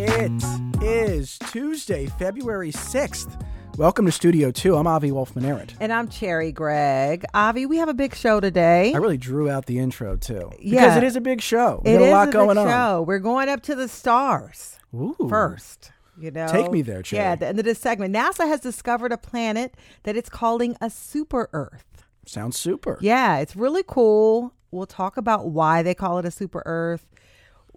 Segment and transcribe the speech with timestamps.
[0.00, 3.44] It is Tuesday, February 6th.
[3.76, 4.76] Welcome to Studio 2.
[4.76, 5.74] I'm Avi Wolfman Arent.
[5.80, 7.24] And I'm Cherry Gregg.
[7.34, 8.92] Avi, we have a big show today.
[8.94, 10.50] I really drew out the intro too.
[10.52, 10.96] Because Yeah.
[10.98, 11.82] it is a big show.
[11.84, 12.68] We It got a is lot a going big on.
[12.68, 13.02] show.
[13.02, 15.16] We're going up to the stars Ooh.
[15.28, 15.90] first.
[16.16, 17.22] You know, Take me there, Cherry.
[17.24, 19.74] Yeah, at the end of this segment, NASA has discovered a planet
[20.04, 22.04] that it's calling a super Earth.
[22.24, 22.98] Sounds super.
[23.00, 24.52] Yeah, it's really cool.
[24.70, 27.04] We'll talk about why they call it a super Earth,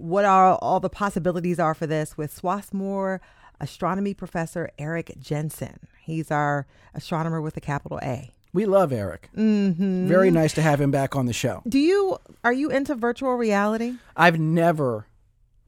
[0.02, 3.22] what are all the possibilities are for this with Swarthmore
[3.60, 5.80] astronomy professor Eric Jensen.
[6.02, 8.32] He's our astronomer with a capital A.
[8.54, 9.30] We love Eric.
[9.38, 10.08] Mm-hmm.
[10.08, 11.62] Very nice to have him back on the show.
[11.68, 13.94] Do you are you into virtual reality?
[14.18, 15.06] I've never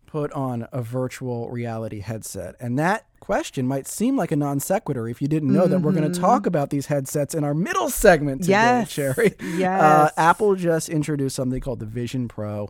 [0.07, 2.55] put on a virtual reality headset.
[2.59, 5.93] And that question might seem like a non sequitur if you didn't know that we're
[5.93, 8.91] going to talk about these headsets in our middle segment today, Yes.
[8.91, 9.33] Cherry.
[9.55, 9.81] Yes.
[9.81, 12.69] Uh, Apple just introduced something called the Vision Pro.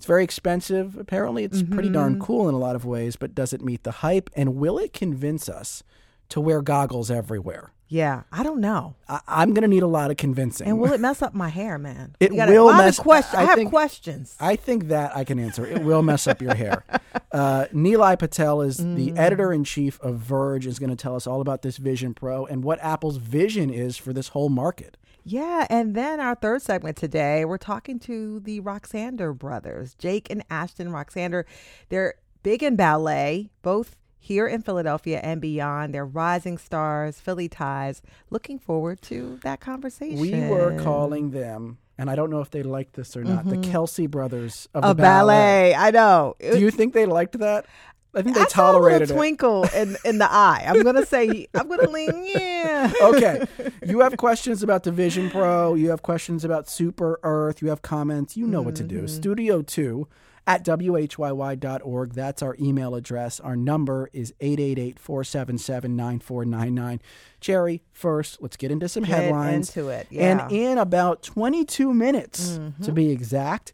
[0.00, 0.96] It's very expensive.
[0.96, 3.90] Apparently, it's pretty darn cool in a lot of ways, but does it meet the
[3.90, 4.30] hype?
[4.34, 5.82] And will it convince us
[6.30, 7.74] to wear goggles everywhere?
[7.86, 8.94] Yeah, I don't know.
[9.10, 10.66] I- I'm going to need a lot of convincing.
[10.68, 12.16] And will it mess up my hair, man?
[12.20, 13.34] It got a will mess- questions.
[13.34, 14.36] I I, have think- questions.
[14.40, 15.66] I think that I can answer.
[15.66, 16.82] It will mess up your hair.
[17.32, 18.96] Uh, Nilay Patel is Mm.
[18.96, 22.12] the editor in chief of Verge, is going to tell us all about this Vision
[22.12, 24.96] Pro and what Apple's vision is for this whole market.
[25.24, 30.42] Yeah, and then our third segment today, we're talking to the Roxander brothers, Jake and
[30.50, 31.44] Ashton Roxander.
[31.90, 35.94] They're big in ballet, both here in Philadelphia and beyond.
[35.94, 38.02] They're rising stars, Philly ties.
[38.30, 40.18] Looking forward to that conversation.
[40.18, 43.56] We were calling them, and I don't know if they liked this or not, the
[43.56, 44.90] Kelce brothers of Mm-hmm.
[44.90, 45.72] a the ballet.
[45.72, 45.74] ballet.
[45.74, 46.34] I know.
[46.40, 47.66] Do you think they liked that?
[48.14, 50.64] I think they I saw a twinkle in, in the eye.
[50.66, 52.92] I'm gonna say I'm gonna lean yeah.
[53.02, 53.46] okay.
[53.86, 55.74] You have questions about the Vision Pro.
[55.74, 57.62] You have questions about Super Earth.
[57.62, 58.36] You have comments.
[58.36, 59.00] You know what to Mm-hmm.
[59.00, 59.08] do.
[59.08, 60.08] Studio 2
[60.46, 62.14] at whyy.org.
[62.14, 63.38] That's our email address.
[63.40, 67.00] Our number is 888 477 9499.
[67.40, 69.68] Cherry, first, let's get into some Get headlines.
[69.76, 70.38] into it, yeah.
[70.38, 70.40] Mm-hmm.
[70.40, 73.72] And in about 22 minutes, to be exact,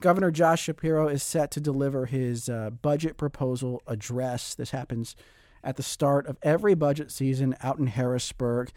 [0.00, 4.54] Governor Josh Shapiro is set to deliver his uh, budget proposal address.
[4.54, 5.16] This happens
[5.64, 8.70] at the start of every budget season out in Harrisburg.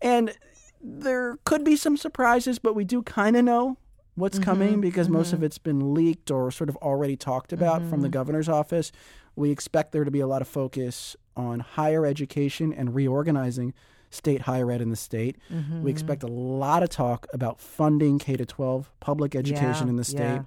[0.00, 0.34] And
[0.80, 3.76] there could be some surprises, but we do kind of know
[4.14, 7.80] what's Mm-hmm, coming because most of it's been leaked or sort of already talked about
[7.82, 8.00] from Mm-hmm.
[8.02, 8.92] the governor's office.
[9.36, 13.74] We expect there to be a lot of focus on higher education and reorganizing
[14.12, 15.36] state higher ed in the state.
[15.52, 15.82] Mm-hmm.
[15.82, 19.96] We expect a lot of talk about funding K to 12 public education Yeah, in
[19.96, 20.18] the state.
[20.20, 20.42] yeah.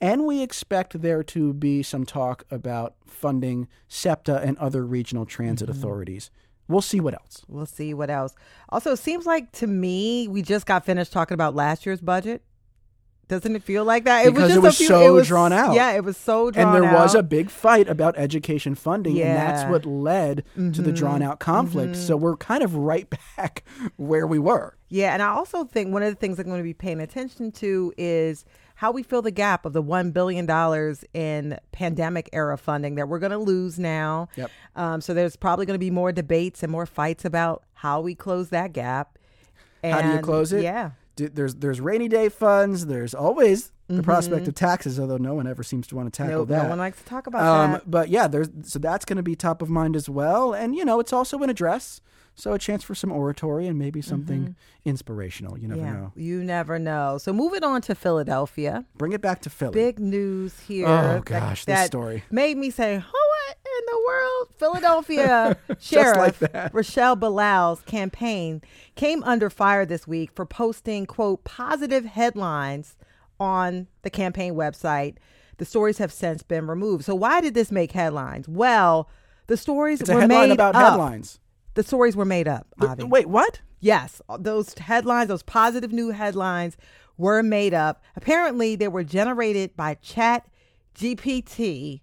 [0.00, 5.68] And we expect there to be some talk about funding SEPTA and other regional transit
[5.68, 5.78] Mm-hmm.
[5.78, 6.30] authorities.
[6.68, 7.44] We'll see what else.
[7.48, 8.34] We'll see what else.
[8.68, 12.42] Also, it seems like to me we just got finished talking about last year's budget.
[13.30, 14.26] Doesn't it feel like that?
[14.26, 15.74] Because just it a was few- so it was- drawn out.
[15.74, 16.74] Yeah, it was so drawn out.
[16.74, 16.98] and there out.
[16.98, 19.62] was a big fight about education funding, and that's Yeah.
[19.64, 19.72] Mm-hmm.
[19.72, 21.94] what led to the drawn out conflict.
[21.96, 23.64] So we're kind of right back
[23.96, 24.76] where we were.
[24.88, 27.52] Yeah, and I also think one of the things I'm going to be paying attention
[27.52, 30.48] to is how we fill the gap of the $1 billion
[31.14, 34.28] in pandemic era funding that we're going to lose now.
[34.36, 34.50] Yep.
[34.74, 38.14] Um, so there's probably going to be more debates and more fights about how we
[38.16, 39.16] close that gap.
[39.84, 40.62] How do you close it?
[40.62, 40.90] Yeah.
[41.28, 42.86] There's there's rainy day funds.
[42.86, 44.02] There's always the Mm-hmm.
[44.04, 46.62] prospect of taxes, although no one ever seems to want to tackle No, that.
[46.62, 47.90] no one likes to talk about Um, that.
[47.90, 50.84] but yeah, there's so that's going to be top of mind as well, and you
[50.84, 52.00] know it's also an address,
[52.36, 54.54] so a chance for some oratory and maybe something
[54.84, 55.58] inspirational.
[55.58, 55.92] You never Mm-hmm.
[55.94, 56.12] Yeah, know.
[56.14, 57.18] you never know.
[57.18, 59.72] So moving on to Philadelphia, Bring it back to Philly.
[59.72, 60.86] big news here.
[60.86, 62.22] Oh, that- gosh, this that story.
[62.30, 63.19] made me say, "What
[63.56, 66.74] in the world?" Philadelphia Sheriff like.
[66.74, 68.62] Rochelle Bilal's campaign
[68.94, 72.96] came under fire this week for posting quote positive headlines
[73.38, 75.16] on the campaign website.
[75.56, 77.04] The stories have since been removed.
[77.04, 78.48] So why did this make headlines?
[78.48, 79.08] Well,
[79.46, 80.92] the stories it's were made about up.
[80.92, 81.38] headlines.
[81.74, 82.66] The stories were made up.
[82.80, 83.04] Avi.
[83.04, 83.60] Wait, what?
[83.80, 86.76] Yes, those headlines, those positive new headlines
[87.16, 88.02] were made up.
[88.16, 90.46] Apparently, they were generated by Chat
[90.94, 92.00] GPT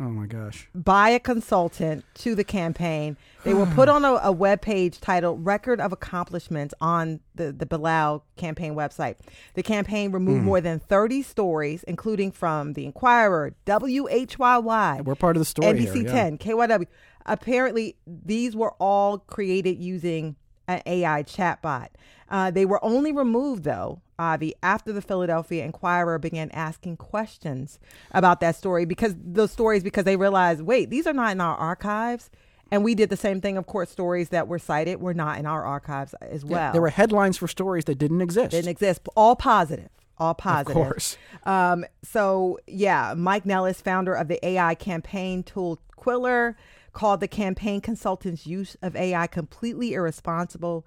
[0.00, 0.68] Oh my gosh.
[0.74, 3.16] by a consultant to the campaign.
[3.44, 7.64] They were put on a, a web page titled Record of Accomplishments on the, the
[7.64, 9.16] Bilal campaign website.
[9.54, 15.40] The campaign removed more than 30 stories, including from The Inquirer, WHYY, We're part of
[15.40, 16.04] the story NBC here.
[16.06, 16.12] yeah.
[16.12, 16.86] 10, KYW.
[17.26, 20.36] Apparently, these were all created using
[20.68, 21.88] an AI chatbot.
[22.28, 27.78] Uh, they were only removed, though, Avi, after the Philadelphia Inquirer began asking questions
[28.12, 31.56] about that story because those stories, because they realized, wait, these are not in our
[31.56, 32.30] archives.
[32.70, 35.46] And we did the same thing, of course, stories that were cited were not in
[35.46, 36.72] our archives as well.
[36.72, 38.50] There were headlines for stories that didn't exist.
[38.50, 39.90] didn't exist, all positive.
[40.18, 40.76] all positive.
[40.76, 41.16] Of course.
[41.44, 46.56] Um, so yeah, Mike Nellis, founder of the AI campaign tool Quiller,
[46.92, 50.86] called the campaign consultant's use of AI completely irresponsible.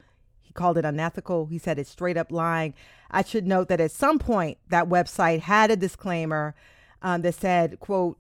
[0.58, 1.46] Called it unethical.
[1.46, 2.74] He said it's straight up lying.
[3.10, 6.54] I should note that at some point that website had a disclaimer
[7.02, 8.18] um, that said, "quote."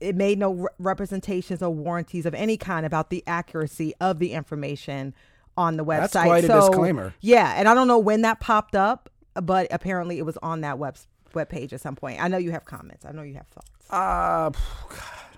[0.00, 4.32] It made no re- representations or warranties of any kind about the accuracy of the
[4.32, 5.14] information
[5.56, 6.12] on the website.
[6.12, 7.14] That's quite a So, disclaimer.
[7.20, 10.78] Yeah, and I don't know when that popped up, but apparently it was on that
[10.78, 10.96] web
[11.34, 12.20] web page at some point.
[12.22, 13.04] I know you have comments.
[13.04, 13.90] I know you have thoughts.
[13.90, 14.50] Uh,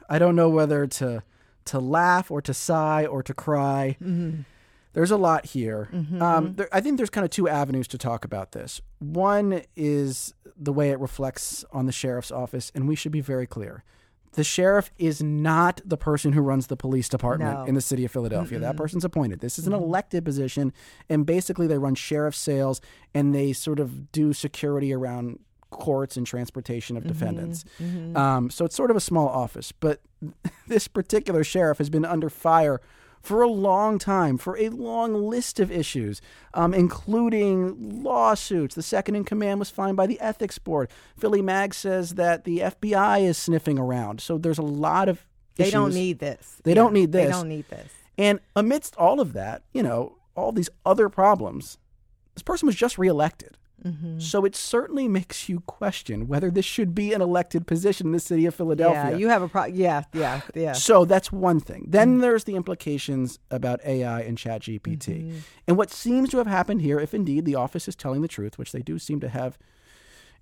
[0.09, 1.23] I don't know whether to
[1.67, 3.97] to laugh or to sigh or to cry.
[4.99, 5.89] There's a lot here.
[6.21, 8.81] Um, there, I think there's kind of two avenues to talk about this.
[8.99, 13.47] One is the way it reflects on the sheriff's office, and we should be very
[13.47, 13.85] clear.
[14.33, 17.65] The sheriff is not the person who runs the police department No.
[17.67, 18.59] in the city of Philadelphia.
[18.59, 19.39] That person's appointed.
[19.39, 20.73] This is an elected position,
[21.09, 22.81] and basically they run sheriff sales
[23.15, 25.39] and they sort of do security around
[25.71, 27.65] courts and transportation of defendants.
[28.17, 30.01] Um, so it's sort of a small office, but
[30.67, 32.81] this particular sheriff has been under fire
[33.29, 36.23] for a long time for a long list of issues,
[36.55, 38.75] um, including lawsuits.
[38.75, 40.89] The second in command was fined by the ethics board.
[41.19, 44.23] Philly Mag says that the FBI is sniffing around.
[44.23, 45.27] So there's a lot of
[45.57, 46.63] They don't need this.
[46.65, 47.27] They don't need this.
[47.27, 47.93] They don't need this.
[48.17, 51.77] And amidst all of that, you know, all these other problems,
[52.33, 53.59] this person was just reelected.
[53.85, 54.19] Mm-hmm.
[54.19, 58.21] So it certainly makes you question whether this should be an elected position in the
[58.21, 59.11] city of Philadelphia.
[59.13, 59.67] Yeah, you have a pro.
[59.67, 60.73] Yeah, yeah, yeah.
[60.73, 61.85] So that's one thing.
[61.89, 62.21] Then Mm-hmm.
[62.23, 65.41] there's the implications about AI and ChatGPT.
[65.67, 68.59] And what seems to have happened here, if indeed the office is telling the truth,
[68.59, 69.59] which they do seem to have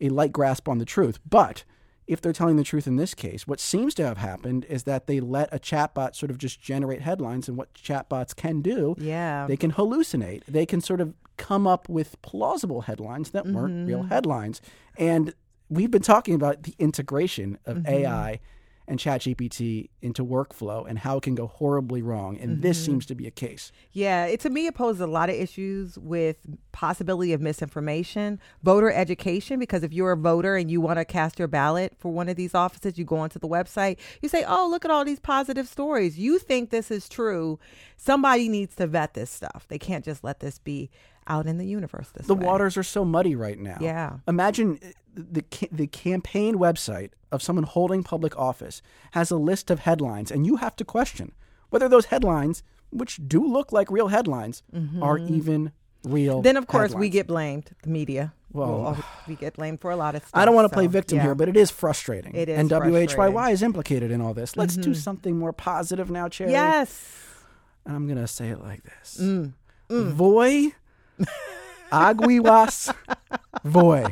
[0.01, 1.65] a light grasp on the truth, but
[2.07, 5.09] if they're telling the truth in this case, what seems to have happened is that
[5.09, 7.49] they let a chatbot sort of just generate headlines.
[7.49, 9.47] And what chatbots can do, Yeah.
[9.49, 10.45] they can hallucinate.
[10.47, 14.09] They can sort of come up with plausible headlines that weren't real mm-hmm.
[14.09, 14.61] headlines.
[14.97, 15.35] And
[15.69, 17.93] we've been talking about the integration of mm-hmm.
[17.93, 18.41] AI
[18.89, 22.39] and ChatGPT into workflow and how it can go horribly wrong.
[22.39, 22.93] And this mm-hmm.
[22.93, 23.73] seems to be a case.
[23.93, 26.37] Yeah, it, to me, it poses a lot of issues with
[26.73, 29.59] possibility of misinformation, voter education.
[29.59, 32.37] Because if you're a voter and you want to cast your ballot for one of
[32.37, 35.67] these offices, you go onto the website, you say, "Oh, look at all these positive
[35.67, 36.19] stories.
[36.19, 37.59] You think this is true?
[37.97, 39.67] Somebody needs to vet this stuff.
[39.69, 40.91] They can't just let this be
[41.29, 43.79] out in the universe this The way." waters are so muddy right now.
[43.81, 44.19] Yeah.
[44.29, 48.83] Imagine uh, the the campaign website of someone holding public office
[49.13, 51.33] has a list of headlines, and you have to question
[51.71, 54.63] whether those headlines, which do look like real headlines,
[55.03, 55.73] are even
[56.05, 56.35] real.
[56.37, 56.43] Mm-hmm.
[56.43, 57.71] Then, of course, we get blamed.
[57.83, 58.33] The media.
[58.53, 60.41] Well, We'll we get blamed for a lot of stuff.
[60.41, 61.25] I don't want to play victim yeah.
[61.25, 62.35] here, but it is frustrating.
[62.35, 63.15] It is and WHYY.
[63.17, 63.53] Mm-hmm.
[63.53, 64.57] is implicated in all this.
[64.57, 66.53] Let's do something more positive now, Cherry.
[66.53, 67.13] yes.
[67.85, 69.53] And I'm gonna say it like this: Mm.
[69.91, 70.73] Voy,
[71.91, 72.95] aguilas,
[73.63, 74.03] voy.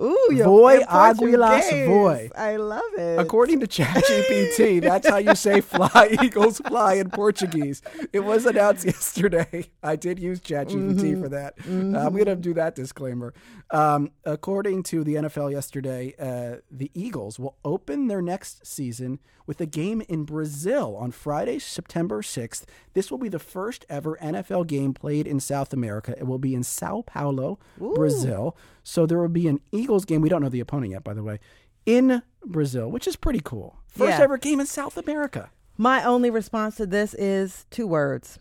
[0.00, 2.30] Ooh, your Voy Aguilas voy.
[2.34, 3.18] I love it.
[3.18, 7.82] According to ChatGPT, that's how you say fly, eagles fly in Portuguese.
[8.12, 9.66] It was announced yesterday.
[9.82, 11.22] I did use ChatGPT Mm-hmm.
[11.22, 11.54] for that.
[11.66, 13.34] I'm going to do that disclaimer.
[13.70, 19.60] Um, according to the NFL yesterday, uh, the Eagles will open their next season with
[19.60, 22.64] a game in Brazil on Friday, September 6th.
[22.94, 26.14] This will be the first ever NFL game played in South America.
[26.16, 28.56] It will be in Sao Paulo, Brazil.
[28.84, 29.60] So there will be an
[29.92, 30.22] Eagles game.
[30.22, 31.38] We don't know the opponent yet, by the way,
[31.84, 33.76] in Brazil, which is pretty cool.
[33.88, 34.24] First Yeah.
[34.24, 35.50] ever game in South America.
[35.76, 38.38] My only response to this is two words.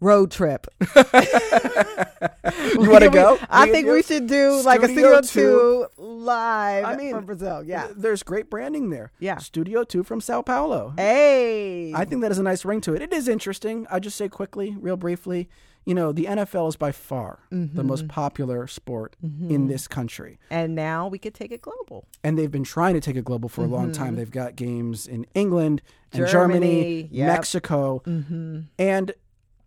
[0.00, 0.66] Road trip.
[2.78, 3.38] You want to go?
[3.48, 7.62] I think we should do like a Studio Studio 2 live I mean, from Brazil.
[7.64, 7.88] Yeah.
[7.94, 9.12] There's great branding there.
[9.18, 9.38] Yeah.
[9.38, 10.92] Studio 2 from Sao Paulo.
[10.96, 11.92] Hey.
[11.94, 13.02] I think that is a nice ring to it.
[13.02, 13.86] It is interesting.
[13.90, 15.48] I just say quickly, real briefly,
[15.86, 17.86] you know, the NFL is by far the Mm-hmm.
[17.86, 20.38] most popular sport in this country.
[20.50, 22.06] and now we could take it global.
[22.22, 24.16] And they've been trying to take it global for a long time.
[24.16, 26.70] They've got games in England and Germany, Mm-hmm.
[26.70, 27.26] Germany, yep.
[27.28, 28.02] Mexico.
[28.06, 28.60] Mm-hmm.
[28.78, 29.12] And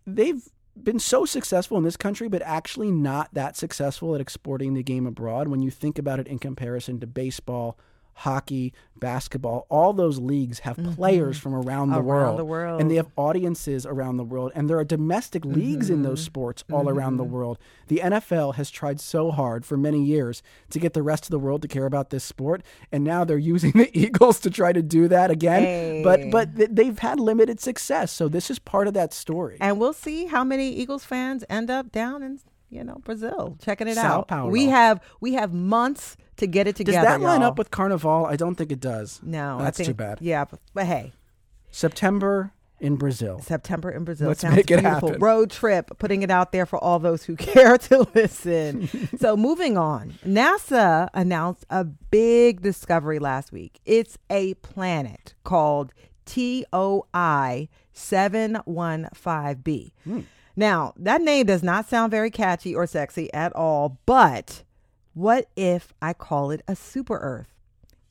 [0.06, 0.42] they've
[0.80, 5.06] been so successful in this country, but actually not that successful at exporting the game
[5.06, 5.48] abroad.
[5.48, 7.76] When you think about it in comparison to baseball,
[8.22, 12.08] hockey, basketball, all those leagues have players from around the Mm-hmm.
[12.08, 12.38] Around world.
[12.38, 12.80] the world.
[12.80, 14.50] And they have audiences around the world.
[14.56, 16.04] And there are domestic leagues in Mm-hmm.
[16.04, 17.58] those sports all around the world.
[17.86, 21.38] The NFL has tried so hard for many years to get the rest of the
[21.38, 22.62] world to care about this sport.
[22.90, 26.02] And now they're using the Eagles to try to do that again.
[26.02, 28.10] But but th- they've had limited success.
[28.10, 29.58] So this is part of that story.
[29.60, 33.88] And we'll see how many Eagles fans end up down in you know Brazil checking
[33.88, 34.28] it Sao out.
[34.28, 34.50] Paulo.
[34.50, 36.98] We have we have months to get it together.
[36.98, 37.50] Does that line y'all.
[37.50, 38.26] up with Carnival?
[38.26, 39.20] I don't think it does.
[39.22, 40.18] No, that's think, too bad.
[40.20, 41.12] Yeah, but, but hey,
[41.70, 43.40] September in Brazil.
[43.40, 44.28] September in Brazil.
[44.28, 45.08] Let's Sounds make it beautiful.
[45.08, 45.20] happen.
[45.20, 48.88] Road trip, putting it out there for all those who care to listen.
[49.18, 53.80] so, moving on, NASA announced a big discovery last week.
[53.84, 55.92] It's a planet called
[56.24, 59.92] TOI 715b.
[60.58, 64.64] Now, that name does not sound very catchy or sexy at all, but
[65.14, 67.54] what if I call it a super Earth?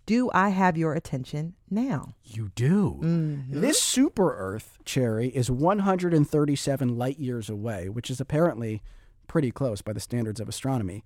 [0.06, 2.16] Do I have your attention now?
[2.24, 3.02] You do.
[3.04, 3.60] Mm-hmm.
[3.60, 8.82] This super Earth, Cherry, is 137 light years away, which is apparently
[9.28, 11.04] pretty close by the standards of astronomy.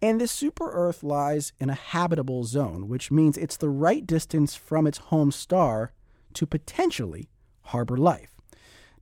[0.00, 4.54] And this super Earth lies in a habitable zone, which means it's the right distance
[4.54, 5.92] from its home star
[6.34, 7.28] to potentially
[7.62, 8.35] harbor life.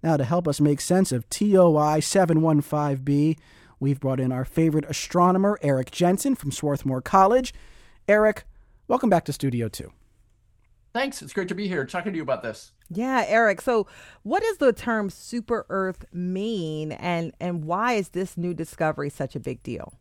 [0.05, 3.39] Now, to help us make sense of TOI 715b,
[3.81, 7.55] we've brought in our favorite astronomer, Eric Jensen from Swarthmore College.
[8.07, 8.45] Eric,
[8.87, 9.91] welcome back to Studio 2.
[10.93, 11.23] Thanks.
[11.23, 12.73] It's great to be here talking to you about this.
[12.91, 13.63] Yeah, Eric.
[13.63, 13.87] So,
[14.25, 19.35] what does the term super Earth mean, and and why is this new discovery such
[19.35, 19.95] a big deal?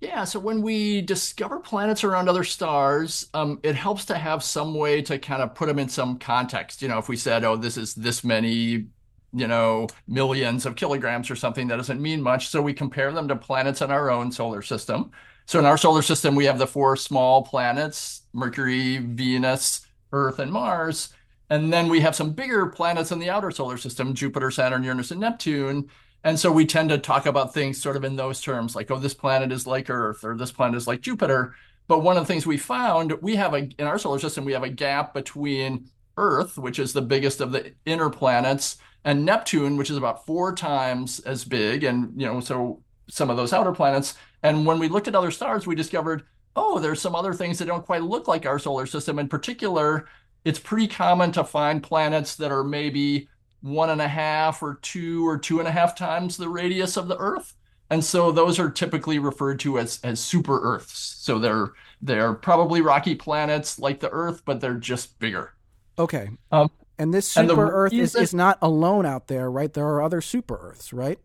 [0.00, 4.74] Yeah, so when we discover planets around other stars, um, it helps to have some
[4.74, 6.80] way to kind of put them in some context.
[6.80, 8.86] You know, if we said, oh, this is this many,
[9.34, 12.48] you know, millions of kilograms or something, that doesn't mean much.
[12.48, 15.10] So we compare them to planets in our own solar system.
[15.44, 20.50] So in our solar system, we have the four small planets Mercury, Venus, Earth, and
[20.50, 21.10] Mars.
[21.50, 25.10] And then we have some bigger planets in the outer solar system Jupiter, Saturn, Uranus,
[25.10, 25.90] and Neptune.
[26.22, 28.98] And so we tend to talk about things sort of in those terms, like, oh,
[28.98, 31.54] this planet is like Earth or this planet is like Jupiter.
[31.88, 34.52] But one of the things we found, we have a, in our solar system, we
[34.52, 39.76] have a gap between Earth, which is the biggest of the inner planets, and Neptune,
[39.76, 41.84] which is about four times as big.
[41.84, 44.14] And, you know, so some of those outer planets.
[44.42, 46.24] And when we looked at other stars, we discovered,
[46.54, 49.18] oh, there's some other things that don't quite look like our solar system.
[49.18, 50.06] In particular,
[50.44, 53.28] it's pretty common to find planets that are maybe
[53.62, 57.08] one and a half or two or two and a half times the radius of
[57.08, 57.54] the Earth.
[57.90, 61.16] And so those are typically referred to as, as super Earths.
[61.20, 65.54] So they're they're probably rocky planets like the Earth, but they're just bigger.
[65.98, 66.30] Okay.
[66.50, 69.72] Um, and this and super Earth is, is not alone out there, right?
[69.72, 71.18] There are other super Earths, right?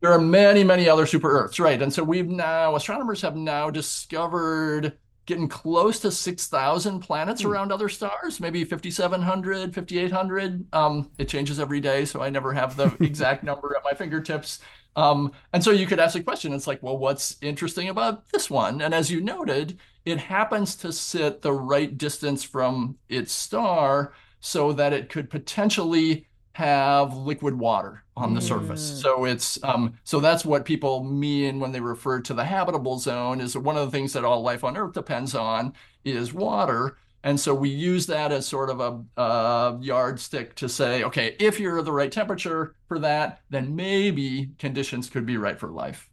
[0.00, 1.80] There are many, many other super Earths, right?
[1.80, 4.96] And so we've now, astronomers have now discovered
[5.28, 10.66] getting close to 6,000 planets around other stars, maybe 5,700, 5,800.
[10.72, 14.60] Um, it changes every day, so I never have the exact number at my fingertips.
[14.96, 18.48] Um, and so you could ask a question, it's like, well, what's interesting about this
[18.48, 18.80] one?
[18.80, 24.72] And as you noted, it happens to sit the right distance from its star so
[24.72, 26.26] that it could potentially
[26.58, 29.00] have liquid water on the surface.
[29.00, 33.40] So it's um, so that's what people mean when they refer to the habitable zone.
[33.40, 35.72] Is one of the things that all life on Earth depends on
[36.04, 36.96] is water.
[37.22, 41.60] And so we use that as sort of a, a yardstick to say, okay, if
[41.60, 46.10] you're the right temperature for that, then maybe conditions could be right for life.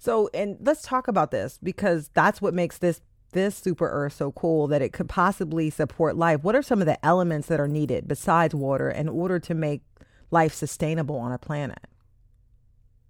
[0.00, 4.32] So, and let's talk about this because that's what makes this this super Earth so
[4.32, 6.42] cool that it could possibly support life.
[6.42, 9.82] What are some of the elements that are needed besides water in order to make
[10.30, 11.86] life sustainable on a planet?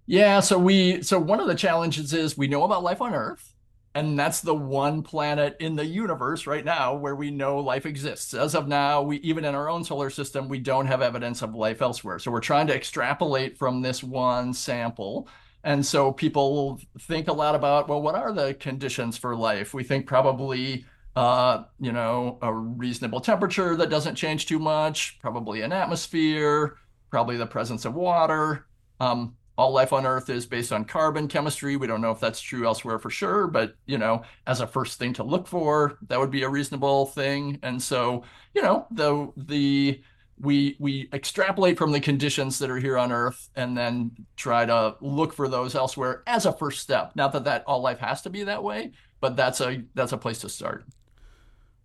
[0.07, 3.53] Yeah, so we so one of the challenges is we know about life on Earth,
[3.95, 8.33] and that's the one planet in the universe right now where we know life exists.
[8.33, 11.55] As of now, we even in our own solar system, we don't have evidence of
[11.55, 12.19] life elsewhere.
[12.19, 15.27] So we're trying to extrapolate from this one sample.
[15.63, 19.73] And so people think a lot about, well, what are the conditions for life?
[19.73, 25.61] We think probably uh, you know, a reasonable temperature that doesn't change too much, probably
[25.61, 26.77] an atmosphere,
[27.09, 28.65] probably the presence of water.
[28.99, 31.75] Um, all life on Earth is based on carbon chemistry.
[31.75, 34.97] We don't know if that's true elsewhere for sure, but you know, as a first
[34.97, 37.59] thing to look for, that would be a reasonable thing.
[37.61, 38.23] And so,
[38.55, 40.01] you know, the the
[40.41, 44.95] we we extrapolate from the conditions that are here on Earth and then try to
[44.99, 47.11] look for those elsewhere as a first step.
[47.15, 50.17] Not that that all life has to be that way, but that's a that's a
[50.17, 50.85] place to start.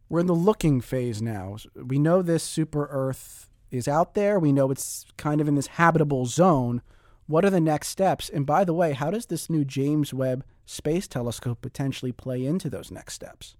[0.09, 1.57] We're in the looking phase now.
[1.75, 4.39] We know this super Earth is out there.
[4.39, 6.81] We know it's kind of in this habitable zone.
[7.27, 8.29] What are the next steps?
[8.29, 12.71] And by the way, how does this new James Webb Space Telescope potentially play into
[12.71, 13.57] those next steps?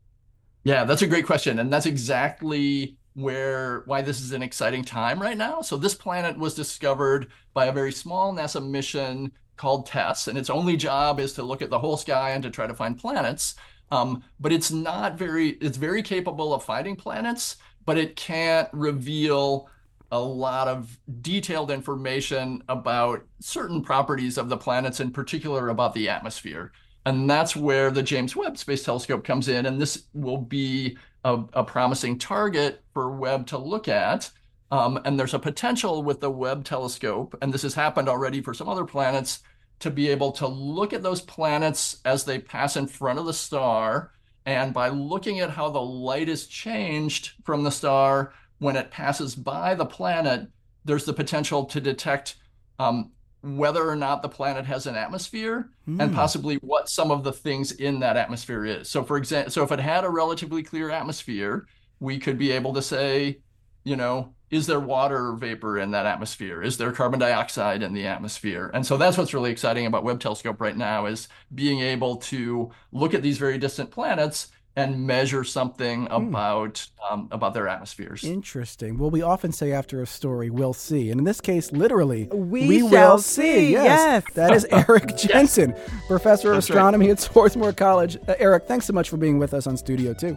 [0.63, 1.59] Yeah, that's a great question.
[1.59, 5.63] And that's exactly where why this is an exciting time right now.
[5.63, 10.51] So this planet was discovered by a very small NASA mission called TESS, and its
[10.51, 13.55] only job is to look at the whole sky and to try to find planets.
[13.91, 17.57] Um, but it's not very, it's very capable of finding planets,
[17.87, 19.71] but it can't reveal
[20.13, 26.09] a lot of detailed information about certain properties of the planets, in particular about the
[26.09, 26.73] atmosphere.
[27.07, 29.65] And that's where the James Webb Space Telescope comes in.
[29.65, 34.31] And this will be a, a promising target for Webb to look at.
[34.71, 38.55] Um, and there's a potential with the Webb telescope, and this has happened already for
[38.55, 39.41] some other planets,
[39.81, 43.35] to be able to look at those planets as they pass in front of the
[43.35, 44.13] star.
[44.47, 49.35] And by looking at how the light is changed from the star when it passes
[49.35, 50.49] by the planet,
[50.85, 52.37] there's the potential to detect
[52.79, 53.11] um,
[53.47, 56.01] whether or not the planet has an atmosphere mm.
[56.01, 56.17] and hmm.
[56.17, 58.89] possibly what some of the things in that atmosphere is.
[58.89, 61.67] So, for example, so if it had a relatively clear atmosphere,
[62.01, 63.41] we could be able to say,
[63.85, 66.63] you know, is there water vapor in that atmosphere?
[66.63, 68.71] Is there carbon dioxide in the atmosphere?
[68.75, 72.71] And so that's what's really exciting about Webb Telescope right now is being able to
[72.93, 76.13] look at these very distant planets and measure something hmm.
[76.13, 78.23] about um, about their atmospheres.
[78.25, 78.99] Interesting.
[78.99, 82.69] Well, we often say after a story, "We'll see," and in this case, literally, we,
[82.69, 83.73] we will see.
[83.73, 83.85] Yes.
[83.85, 84.35] yes.
[84.35, 85.91] that is Eric Jensen, yes.
[86.07, 87.13] professor of That's astronomy right.
[87.13, 88.17] at Swarthmore College.
[88.29, 90.37] Uh, Eric, thanks so much for being with us on Studio Two.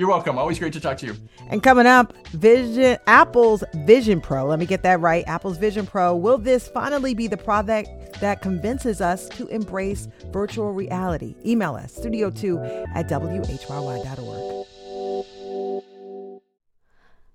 [0.00, 0.38] You're welcome.
[0.38, 1.14] Always great to talk to you.
[1.50, 4.46] And coming up, Vision Apple's Vision Pro.
[4.46, 5.22] Let me get that right.
[5.26, 6.16] Apple's Vision Pro.
[6.16, 11.34] Will this finally be the product that convinces us to embrace virtual reality?
[11.44, 14.66] Email us studio2 at whyy.org.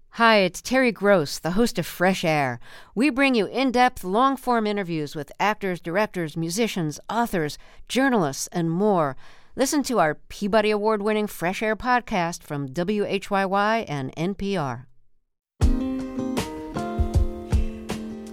[0.09, 2.59] Hi, it's Terry Gross, the host of Fresh Air.
[2.95, 8.71] We bring you in depth, long form interviews with actors, directors, musicians, authors, journalists, and
[8.71, 9.15] more.
[9.57, 14.83] Listen to our Peabody Award winning Fresh Air podcast from WHYY and NPR.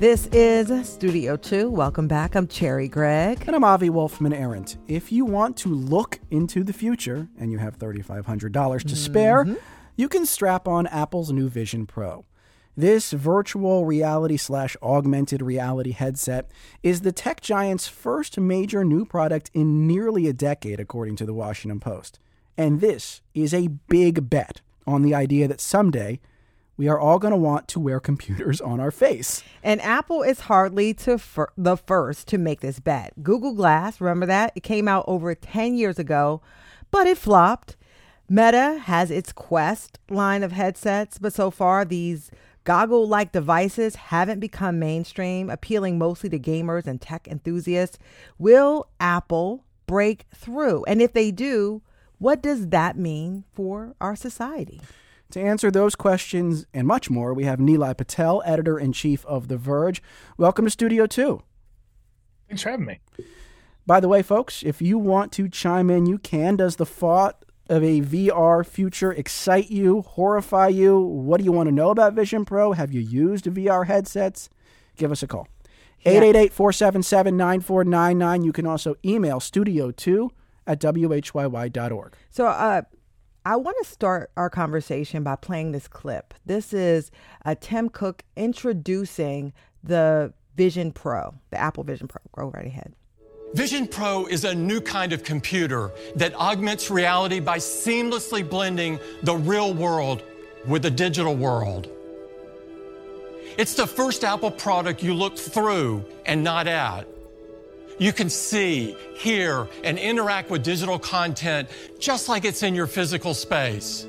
[0.00, 1.70] This is Studio 2.
[1.70, 2.34] Welcome back.
[2.34, 3.44] I'm Cherry Gregg.
[3.46, 4.78] And I'm Avi Wolfman Arent.
[4.88, 9.54] If you want to look into the future and you have $3,500 to spare, mm-hmm.
[9.94, 12.24] you can strap on Apple's new Vision Pro.
[12.76, 16.50] This virtual reality slash augmented reality headset
[16.82, 21.34] is the tech giant's first major new product in nearly a decade, according to the
[21.34, 22.18] Washington Post.
[22.56, 26.20] And this is a big bet on the idea that someday
[26.78, 29.44] we are all going to want to wear computers on our face.
[29.62, 33.22] And Apple is hardly fir- the first to make this bet.
[33.22, 34.52] Google Glass, remember that?
[34.54, 36.40] It came out over 10 years ago,
[36.90, 37.76] but it flopped.
[38.28, 42.30] Meta has its Quest line of headsets, but so far these
[42.64, 47.98] Goggle like devices haven't become mainstream, appealing mostly to gamers and tech enthusiasts.
[48.38, 50.84] Will Apple break through?
[50.84, 51.82] And if they do,
[52.18, 54.80] what does that mean for our society?
[55.32, 59.48] To answer those questions and much more, we have Nilay Patel, editor in chief of
[59.48, 60.00] The Verge.
[60.36, 61.42] Welcome to Studio 2.
[62.48, 63.00] Thanks for having me.
[63.86, 66.56] By the way, folks, if you want to chime in, you can.
[66.56, 71.00] Does the thought of a VR future excite you, horrify you?
[71.00, 72.72] What do you want to know about Vision Pro?
[72.72, 74.50] Have you used VR headsets?
[74.96, 75.48] Give us a call.
[76.04, 78.44] 888 477 9499.
[78.44, 80.28] You can also email studio2
[80.66, 82.14] at whyy.org.
[82.30, 82.82] So, uh,
[83.44, 86.34] I want to start our conversation by playing this clip.
[86.44, 87.10] This is
[87.44, 92.20] uh, Tim Cook introducing the Vision Pro, the Apple Vision Pro.
[92.36, 92.94] Go right ahead.
[93.54, 99.36] Vision Pro is a new kind of computer that augments reality by seamlessly blending the
[99.36, 100.22] real world
[100.66, 101.86] with the digital world.
[103.58, 107.06] It's the first Apple product you look through and not at.
[107.98, 111.68] You can see, hear, and interact with digital content
[112.00, 114.06] just like it's in your physical space.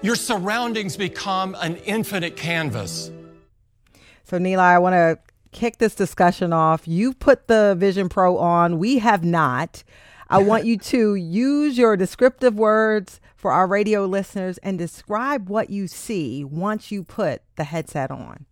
[0.00, 3.10] Your surroundings become an infinite canvas.
[4.24, 5.18] So, Nilay, I want to
[5.52, 6.86] kick this discussion off.
[6.86, 9.82] You put the Vision Pro on, we have not.
[10.28, 15.70] I want you to use your descriptive words for our radio listeners and describe what
[15.70, 18.46] you see once you put the headset on.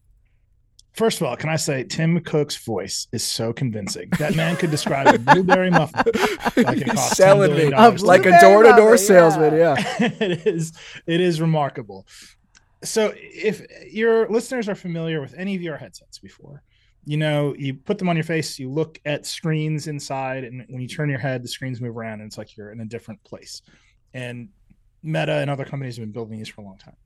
[0.98, 4.10] First of all, can I say Tim Cook's voice is so convincing.
[4.18, 6.02] That man could describe a blueberry muffin
[6.56, 9.54] like it costs selling me like a door-to-door salesman.
[9.54, 10.72] Yeah, it is.
[11.06, 12.04] It is remarkable.
[12.82, 16.64] So, if your listeners are familiar with any of your headsets before,
[17.04, 20.80] you know, you put them on your face, you look at screens inside, and when
[20.80, 23.22] you turn your head, the screens move around, and it's like you're in a different
[23.24, 23.62] place.
[24.14, 24.48] And
[25.02, 26.96] Meta and other companies have been building these for a long time.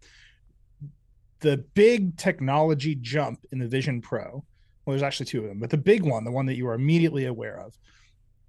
[1.41, 4.45] The big technology jump in the Vision Pro,
[4.85, 6.75] well, there's actually two of them, but the big one, the one that you are
[6.75, 7.79] immediately aware of,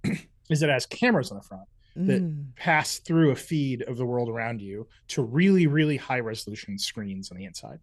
[0.50, 2.44] is that it has cameras on the front that mm.
[2.56, 7.30] pass through a feed of the world around you to really, really high resolution screens
[7.30, 7.78] on the inside.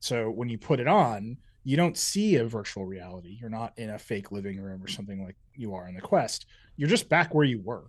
[0.00, 3.36] So when you put it on, you don't see a virtual reality.
[3.40, 6.46] You're not in a fake living room or something like you are in the Quest.
[6.76, 7.84] You're just back where you were,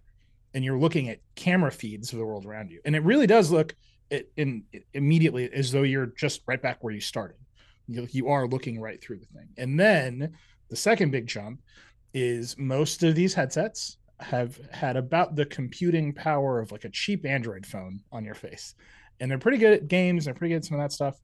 [0.54, 2.82] and you're looking at camera feeds of the world around you.
[2.86, 3.76] And it really does look
[4.10, 7.38] it, in immediately as though you're just right back where you started.
[7.88, 9.50] You, you are looking right through the thing.
[9.58, 10.38] And then
[10.70, 11.62] the second big jump
[12.14, 17.26] is most of these headsets have had about the computing power of like a cheap
[17.26, 18.76] Android phone on your face.
[19.20, 21.16] And they're pretty good at games, they're pretty good at some of that stuff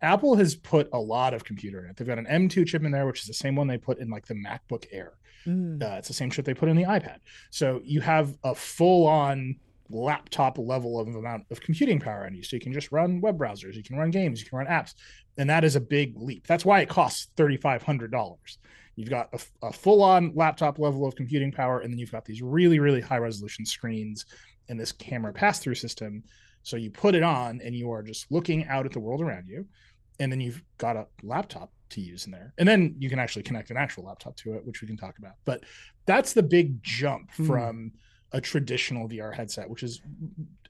[0.00, 1.96] Apple has put a lot of computer in it.
[1.96, 4.08] They've got an M2 chip in there, which is the same one they put in
[4.08, 5.12] like the MacBook Air.
[5.46, 5.82] Mm.
[5.82, 7.18] Uh, it's the same chip they put in the iPad.
[7.50, 9.56] So you have a full on
[9.90, 12.42] laptop level of amount of computing power on you.
[12.42, 14.94] So you can just run web browsers, you can run games, you can run apps.
[15.36, 16.46] And that is a big leap.
[16.46, 18.36] That's why it costs $3,500.
[18.96, 22.24] You've got a, a full on laptop level of computing power, and then you've got
[22.24, 24.26] these really, really high resolution screens
[24.68, 26.24] and this camera pass through system.
[26.64, 29.46] So you put it on and you are just looking out at the world around
[29.46, 29.66] you.
[30.20, 32.52] And then you've got a laptop to use in there.
[32.58, 35.18] And then you can actually connect an actual laptop to it, which we can talk
[35.18, 35.34] about.
[35.44, 35.64] But
[36.06, 37.46] that's the big jump hmm.
[37.46, 37.92] from
[38.32, 40.02] a traditional VR headset, which is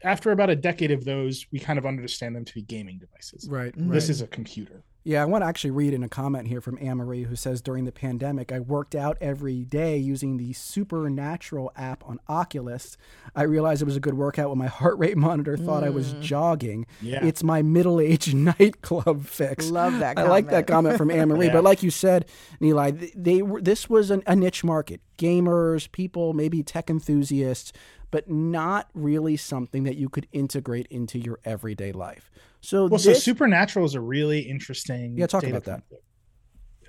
[0.04, 3.48] after about a decade of those, we kind of understand them to be gaming devices.
[3.50, 3.74] Right.
[3.76, 4.10] This right.
[4.10, 4.84] is a computer.
[5.04, 7.62] Yeah, I want to actually read in a comment here from Anne Marie who says
[7.62, 12.96] during the pandemic, I worked out every day using the Supernatural app on Oculus.
[13.34, 15.86] I realized it was a good workout when my heart rate monitor thought mm.
[15.86, 16.20] I was mm.
[16.20, 16.86] jogging.
[17.00, 17.24] Yeah.
[17.24, 19.70] It's my middle aged nightclub fix.
[19.70, 20.18] Love that.
[20.18, 21.46] I like that comment from Anne Marie.
[21.46, 21.52] yeah.
[21.52, 22.26] But like you said,
[22.60, 25.00] Nilay, they, they this was an, a niche market.
[25.16, 27.72] Gamers, people, maybe tech enthusiasts
[28.10, 32.30] but not really something that you could integrate into your everyday life.
[32.60, 35.16] So, well, this, so Supernatural is a really interesting.
[35.16, 35.82] Yeah, talk about that.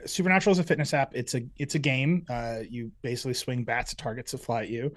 [0.05, 1.11] Supernatural is a fitness app.
[1.13, 2.25] It's a it's a game.
[2.29, 4.93] Uh, you basically swing bats at targets that fly at you.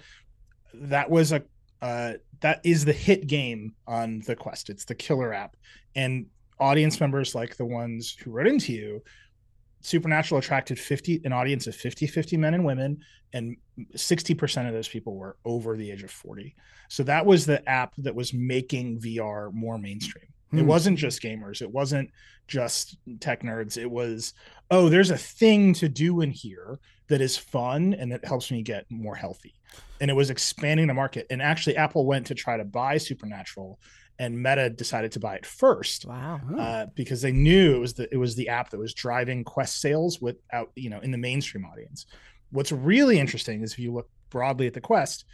[0.74, 1.42] That was a
[1.82, 4.70] uh, that is the hit game on the Quest.
[4.70, 5.56] It's the killer app,
[5.96, 6.26] and
[6.60, 9.02] audience members like the ones who wrote into you
[9.82, 12.98] Supernatural attracted 50 an audience of 50 50 men and women
[13.32, 13.56] and
[13.94, 16.54] 60% of those people were over the age of 40.
[16.88, 20.26] So that was the app that was making VR more mainstream.
[20.50, 20.58] Hmm.
[20.58, 22.10] It wasn't just gamers, it wasn't
[22.46, 23.76] just tech nerds.
[23.76, 24.34] It was
[24.70, 28.62] oh, there's a thing to do in here that is fun and that helps me
[28.62, 29.54] get more healthy.
[30.00, 31.26] And it was expanding the market.
[31.28, 33.78] And actually Apple went to try to buy Supernatural
[34.18, 36.06] and Meta decided to buy it first.
[36.06, 36.40] Wow!
[36.56, 39.80] Uh, because they knew it was the it was the app that was driving Quest
[39.80, 42.06] sales without you know in the mainstream audience.
[42.50, 45.24] What's really interesting is if you look broadly at the Quest,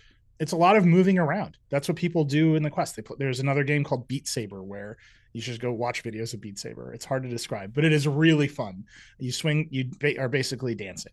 [0.40, 1.56] it's a lot of moving around.
[1.68, 2.96] That's what people do in the Quest.
[2.96, 4.96] They put there's another game called Beat Saber where
[5.32, 6.92] you should go watch videos of Beat Saber.
[6.92, 8.84] It's hard to describe, but it is really fun.
[9.18, 11.12] You swing, you are basically dancing.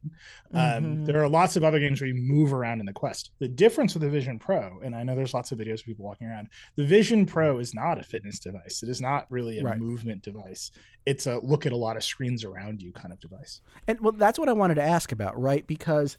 [0.54, 0.86] Um, mm-hmm.
[0.86, 3.32] Um, there are lots of other games where you move around in the Quest.
[3.40, 6.06] The difference with the Vision Pro, and I know there's lots of videos of people
[6.06, 8.84] walking around, the Vision Pro is not a fitness device.
[8.84, 9.78] It is not really a right.
[9.78, 10.72] movement device.
[11.06, 13.62] It's a look at a lot of screens around you kind of device.
[13.88, 15.68] And well, that's what I wanted to ask about, right?
[15.68, 16.18] Because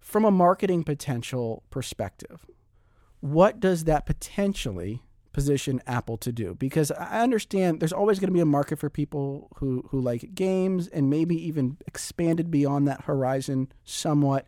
[0.00, 2.46] from a marketing potential perspective,
[3.20, 8.34] what does that potentially position Apple to do because I understand there's always going to
[8.34, 13.02] be a market for people who who like games and maybe even expanded beyond that
[13.02, 14.46] horizon somewhat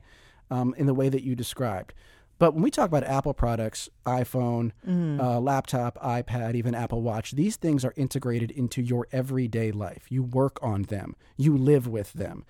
[0.51, 1.95] um, in the way that you described.
[2.39, 5.21] But when we talk about Apple products, iPhone, mm.
[5.21, 10.07] uh, laptop, iPad, even Apple Watch, these things are integrated into your everyday life.
[10.11, 12.45] You work on them, you live with them.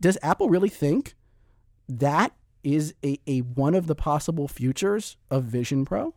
[0.00, 1.14] Does Apple really think
[1.88, 6.14] that is a, a one of the possible futures of Vision Pro?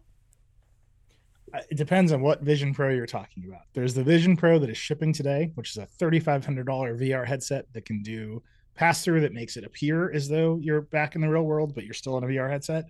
[1.53, 3.61] Uh, it depends on what Vision Pro you're talking about.
[3.73, 7.85] There's the Vision Pro that is shipping today, which is a $3,500 VR headset that
[7.85, 8.41] can do
[8.75, 11.83] pass through that makes it appear as though you're back in the real world, but
[11.83, 12.85] you're still in a VR headset.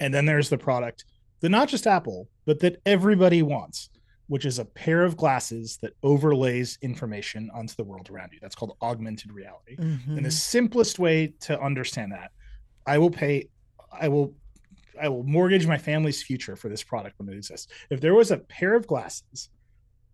[0.00, 1.04] And then there's the product
[1.40, 3.90] that not just Apple, but that everybody wants,
[4.28, 8.38] which is a pair of glasses that overlays information onto the world around you.
[8.40, 9.76] That's called augmented reality.
[9.76, 10.16] Mm-hmm.
[10.16, 12.30] And the simplest way to understand that,
[12.86, 13.48] I will pay,
[13.90, 14.34] I will
[15.00, 17.72] I will mortgage my family's future for this product when it exists.
[17.88, 19.48] If there was a pair of glasses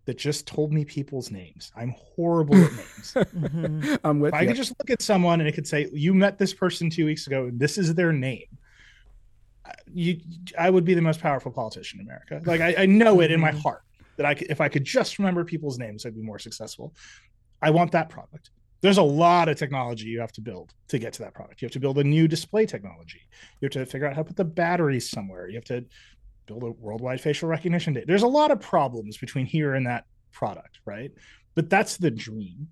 [0.05, 3.13] that just told me people's names, I'm horrible at names.
[3.15, 3.95] mm-hmm.
[4.03, 4.45] I'm with if you.
[4.45, 7.05] I could just look at someone and it could say, "You met this person two
[7.05, 7.45] weeks ago.
[7.45, 8.45] And this is their name."
[9.91, 10.19] You,
[10.59, 12.41] I would be the most powerful politician in America.
[12.45, 13.59] Like I, I know it in my mm-hmm.
[13.59, 13.81] heart
[14.17, 16.93] that I, could, if I could just remember people's names, I'd be more successful.
[17.61, 18.51] I want that product
[18.85, 21.59] there's a lot of technology you have to build to get to that product.
[21.59, 23.21] You have to build a new display technology.
[23.59, 25.47] You have to figure out how to put the batteries somewhere.
[25.49, 25.85] You have to
[26.45, 28.05] build a worldwide facial recognition data.
[28.05, 31.11] There's a lot of problems between here and that product, right?
[31.55, 32.67] But that's the dream.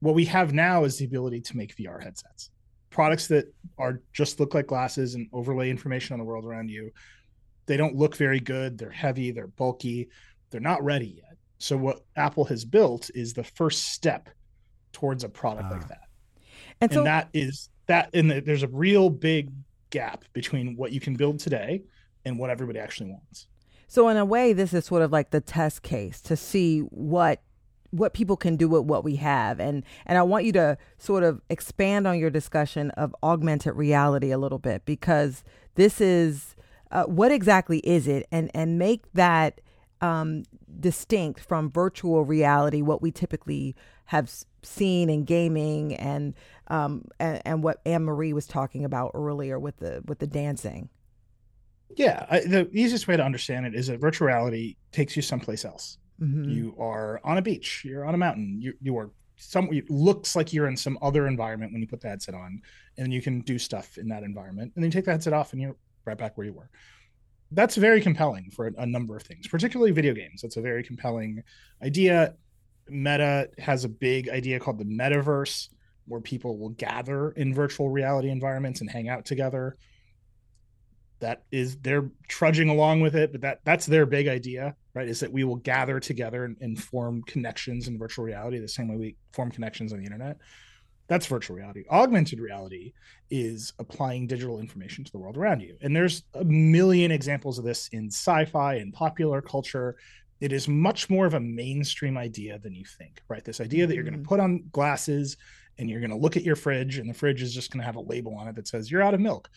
[0.00, 2.48] What we have now is the ability to make VR headsets.
[2.88, 6.90] Products that are just look like glasses and overlay information on the world around you.
[7.66, 8.78] They don't look very good.
[8.78, 10.08] They're heavy, they're bulky,
[10.50, 11.36] they're not ready yet.
[11.58, 14.28] So what Apple has built is the first step
[14.92, 15.88] towards a product uh, like ah.
[15.88, 16.08] that.
[16.80, 19.50] And, so, that is that and the, there's a real big
[19.90, 21.82] gap between what you can build today
[22.24, 23.48] and what everybody actually wants.
[23.88, 27.42] So in a way this is sort of like the test case to see what
[27.90, 31.24] what people can do with what we have and and I want you to sort
[31.24, 35.42] of expand on your discussion of augmented reality a little bit because
[35.74, 36.54] this is
[36.90, 39.62] uh, what exactly is it and and make that
[40.00, 40.44] um,
[40.80, 43.74] distinct from virtual reality, what we typically
[44.06, 44.32] have
[44.62, 46.34] seen in gaming and
[46.68, 50.88] um, and, and what Anne Marie was talking about earlier with the with the dancing.
[51.96, 55.64] Yeah, I, the easiest way to understand it is that virtual reality takes you someplace
[55.64, 55.98] else.
[56.20, 56.50] Mm-hmm.
[56.50, 60.34] You are on a beach, you're on a mountain, you you are some it looks
[60.34, 62.60] like you're in some other environment when you put the headset on,
[62.96, 65.52] and you can do stuff in that environment, and then you take the headset off
[65.52, 66.70] and you're right back where you were.
[67.50, 70.42] That's very compelling for a, number of things, particularly video games.
[70.42, 71.42] That's a very compelling
[71.82, 72.34] idea.
[72.88, 75.68] Meta has a big idea called the metaverse,
[76.06, 79.76] where people will gather in virtual reality environments and hang out together
[81.20, 85.20] that is they're trudging along with it but that that's their big idea right is
[85.20, 88.96] that we will gather together and, and, form connections in virtual reality the same way
[88.96, 90.38] we form connections on the internet
[91.08, 91.84] that's virtual reality.
[91.90, 92.92] Augmented reality
[93.30, 95.76] is applying digital information to the world around you.
[95.80, 99.96] And there's a million examples of this in sci-fi and popular culture.
[100.40, 103.44] It is much more of a mainstream idea than you think right?
[103.44, 104.28] This idea that you're going to mm-hmm.
[104.28, 105.36] put on glasses
[105.78, 107.86] and you're going to look at your fridge and the fridge is just going to
[107.86, 109.48] have a label on it that says you're out of milk.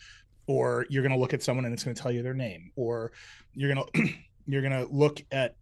[0.48, 2.72] Or you're going to look at someone and it's going to tell you their name.
[2.74, 3.12] Or
[3.54, 4.08] you're going to
[4.46, 5.56] you're going to look at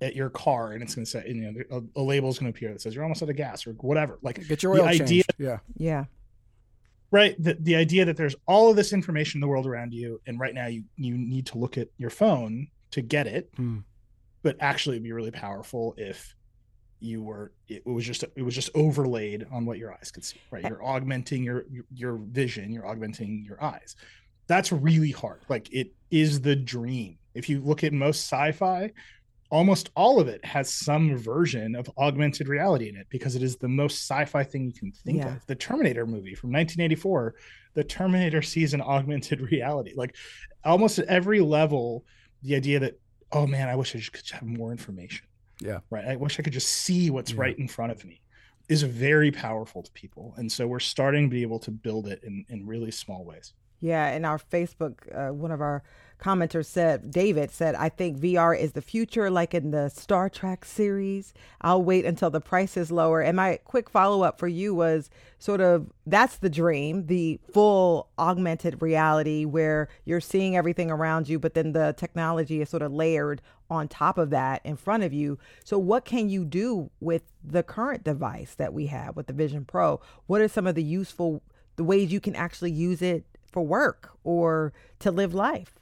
[0.00, 2.50] at your car and it's going to say you know a, a label is going
[2.50, 4.18] to appear that says you're almost out of gas or whatever.
[4.22, 5.58] Like get your oil the idea yeah.
[5.76, 6.04] Yeah.
[7.10, 7.34] Right.
[7.42, 10.38] The, the idea that there's all of this information in the world around you and
[10.38, 13.50] right now you you need to look at your phone to get it.
[13.56, 13.78] Hmm.
[14.42, 16.34] but actually it'd be really powerful if
[17.00, 20.40] you were it was just it was just overlaid on what your eyes could see
[20.50, 20.64] right?
[20.64, 22.72] You're augmenting your your vision.
[22.72, 23.96] You're augmenting your eyes.
[24.46, 25.42] That's really hard.
[25.48, 27.18] Like it is the dream.
[27.34, 28.90] If you look at most sci-fi,
[29.50, 33.56] almost all of it has some version of augmented reality in it because it is
[33.56, 35.34] the most sci-fi thing you can think yeah.
[35.34, 35.46] of.
[35.46, 37.34] The Terminator movie from 1984,
[37.74, 39.92] the Terminator sees an augmented reality.
[39.96, 40.16] Like
[40.64, 42.04] almost at every level,
[42.42, 42.98] the idea that
[43.32, 45.26] oh man, I wish I could have more information.
[45.60, 45.80] Yeah.
[45.90, 46.04] Right.
[46.04, 47.40] I wish I could just see what's yeah.
[47.40, 48.20] right in front of me
[48.68, 50.32] is very powerful to people.
[50.36, 53.52] And so we're starting to be able to build it in, in really small ways.
[53.80, 55.82] Yeah, in our Facebook, uh, one of our
[56.20, 60.64] commenters said, David said, I think VR is the future, like in the Star Trek
[60.64, 61.34] series.
[61.60, 63.20] I'll wait until the price is lower.
[63.20, 68.08] And my quick follow up for you was sort of that's the dream, the full
[68.18, 72.92] augmented reality where you're seeing everything around you, but then the technology is sort of
[72.92, 75.38] layered on top of that in front of you.
[75.64, 79.64] So, what can you do with the current device that we have with the Vision
[79.64, 80.00] Pro?
[80.26, 81.42] What are some of the useful
[81.76, 85.79] the ways you can actually use it for work or to live life.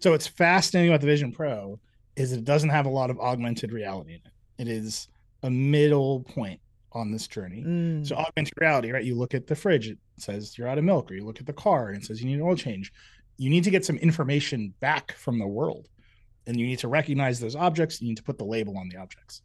[0.00, 1.78] So it's fascinating about the Vision Pro
[2.16, 4.32] is it doesn't have a lot of augmented reality in it.
[4.58, 5.08] It is
[5.42, 6.60] a middle point
[6.92, 7.64] on this journey.
[7.66, 8.06] Mm.
[8.06, 9.04] So augmented reality, right?
[9.04, 11.46] You look at the fridge, it says you're out of milk, or you look at
[11.46, 12.92] the car and it says you need an oil change.
[13.38, 15.88] You need to get some information back from the world.
[16.46, 18.02] And you need to recognize those objects.
[18.02, 19.42] You need to put the label on the objects.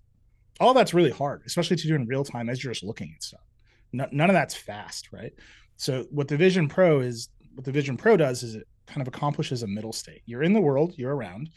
[0.59, 3.23] All that's really hard, especially to do in real time as you're just looking at
[3.23, 3.45] stuff.
[3.93, 5.31] none of that's fast, right?
[5.77, 9.07] So what the Vision Pro is, what the Vision Pro does is it kind of
[9.07, 10.21] accomplishes a middle state.
[10.25, 11.49] You're in the world, you're around,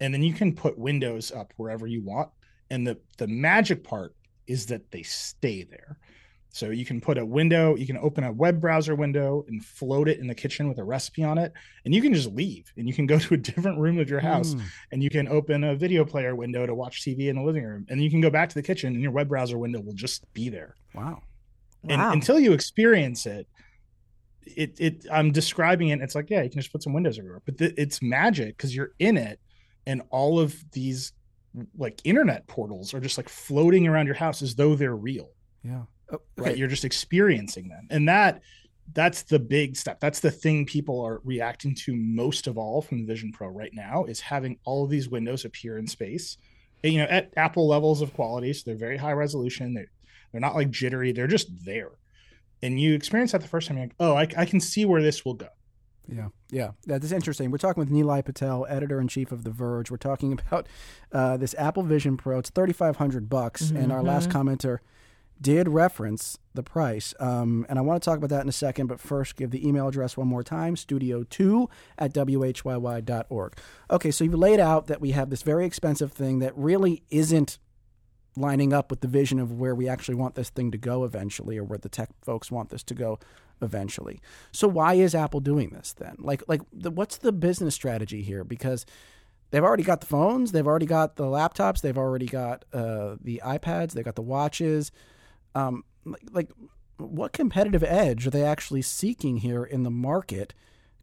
[0.00, 2.30] and then you can put windows up wherever you want.
[2.70, 4.14] And the the magic part
[4.46, 5.98] is that they stay there.
[6.50, 10.08] So you can put a window, you can open a web browser window and float
[10.08, 11.52] it in the kitchen with a recipe on it,
[11.84, 14.20] and you can just leave and you can go to a different room of your
[14.20, 14.62] house mm.
[14.92, 17.86] and you can open a video player window to watch TV in the living room,
[17.88, 20.32] and you can go back to the kitchen and your web browser window will just
[20.32, 20.76] be there.
[20.94, 21.22] Wow.
[21.88, 22.12] And wow.
[22.12, 23.48] until you experience it,
[24.46, 26.00] it it I'm describing it.
[26.00, 28.74] It's like yeah, you can just put some windows everywhere, but th- it's magic because
[28.74, 29.40] you're in it,
[29.86, 31.12] and all of these
[31.76, 35.30] like internet portals are just like floating around your house as though they're real.
[35.62, 36.50] Yeah, oh, okay.
[36.50, 36.56] right.
[36.56, 38.42] You're just experiencing them, and that
[38.92, 40.00] that's the big step.
[40.00, 43.72] That's the thing people are reacting to most of all from the Vision Pro right
[43.72, 46.36] now is having all of these windows appear in space.
[46.82, 49.72] And, you know, at Apple levels of quality, so they're very high resolution.
[49.72, 49.90] They're
[50.32, 51.12] they're not like jittery.
[51.12, 51.92] They're just there
[52.62, 55.02] and you experience that the first time, you're like, oh, I, I can see where
[55.02, 55.48] this will go.
[56.06, 57.50] Yeah, yeah, that's interesting.
[57.50, 59.90] We're talking with Nilay Patel, editor in chief of The Verge.
[59.90, 60.68] We're talking about
[61.12, 62.38] uh, this Apple Vision Pro.
[62.38, 63.76] It's thirty five hundred bucks, mm-hmm.
[63.76, 64.48] and our last mm-hmm.
[64.48, 64.78] commenter
[65.40, 67.12] did reference the price.
[67.18, 69.66] Um, and I want to talk about that in a second, but first, give the
[69.66, 73.58] email address one more time studio2 at whyy.org.
[73.90, 77.58] Okay, so you've laid out that we have this very expensive thing that really isn't
[78.36, 81.58] lining up with the vision of where we actually want this thing to go eventually
[81.58, 83.18] or where the tech folks want this to go
[83.62, 84.20] eventually.
[84.52, 86.16] So why is Apple doing this then?
[86.18, 88.86] Like like the, what's the business strategy here because
[89.50, 93.40] they've already got the phones, they've already got the laptops, they've already got uh, the
[93.44, 94.90] iPads, they've got the watches.
[95.54, 96.50] Um, like, like
[96.96, 100.54] what competitive edge are they actually seeking here in the market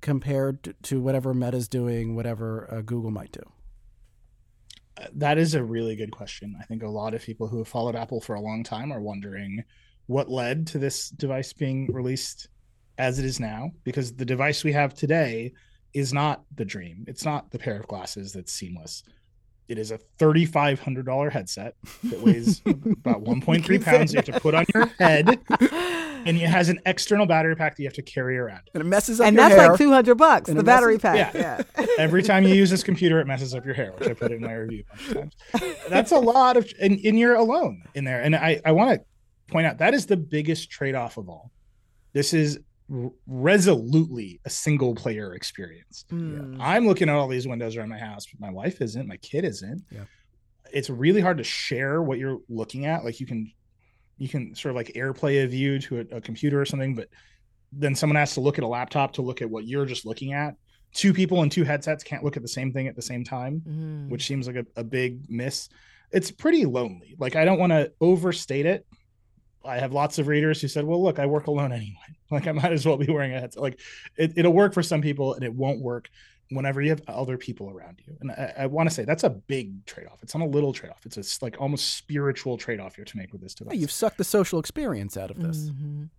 [0.01, 3.43] compared to, to whatever Meta's doing, whatever uh, Google might do?
[5.15, 6.55] That is a really good question.
[6.59, 9.01] I think a lot of people who have followed Apple for a long time are
[9.01, 9.63] wondering
[10.07, 12.49] what led to this device being released
[12.97, 15.53] as it is now, because the device we have today
[15.93, 17.05] is not the dream.
[17.07, 19.03] It's not the pair of glasses that's seamless.
[19.67, 24.11] It is a $3,500 headset that weighs about 1.3 pounds.
[24.11, 25.39] You have to put on your head,
[26.25, 28.61] and it has an external battery pack that you have to carry around.
[28.73, 29.69] And it messes up and your that's hair.
[29.69, 31.33] like 200 bucks, And the battery messes- pack.
[31.33, 31.63] Yeah.
[31.77, 31.85] Yeah.
[31.99, 34.41] Every time you use this computer, it messes up your hair, which I put in
[34.41, 35.13] my review a bunch of
[35.61, 35.75] times.
[35.89, 38.21] That's a lot of, and, and you're alone in there.
[38.21, 39.05] And I, I want to
[39.51, 41.51] point out that is the biggest trade off of all.
[42.13, 42.59] This is
[42.93, 46.05] r- resolutely a single player experience.
[46.11, 46.57] Mm.
[46.59, 49.43] I'm looking at all these windows around my house, but my wife isn't, my kid
[49.45, 49.83] isn't.
[49.91, 50.01] Yeah.
[50.73, 53.03] It's really hard to share what you're looking at.
[53.03, 53.51] Like you can,
[54.21, 57.07] you can sort of like airplay a view to a, a computer or something, but
[57.71, 60.33] then someone has to look at a laptop to look at what you're just looking
[60.33, 60.55] at.
[60.93, 63.61] Two people in two headsets can't look at the same thing at the same time,
[63.67, 64.09] Mm.
[64.09, 65.69] which seems like a, a big miss.
[66.11, 67.15] It's pretty lonely.
[67.17, 68.85] Like I don't want to overstate it.
[69.63, 71.95] I have lots of readers who said, "Well, look, I work alone anyway.
[72.31, 73.61] Like I might as well be wearing a headset.
[73.61, 73.77] Like
[74.17, 76.09] it, it'll work for some people, and it won't work
[76.51, 79.29] whenever you have other people around you." And I, I want to say that's a
[79.29, 80.21] big trade-off.
[80.23, 81.05] It's not a little trade-off.
[81.05, 83.77] It's a, like almost spiritual trade-off you have to make with this device.
[83.77, 85.69] You've sucked the social experience out of this.
[85.69, 86.09] Mhm.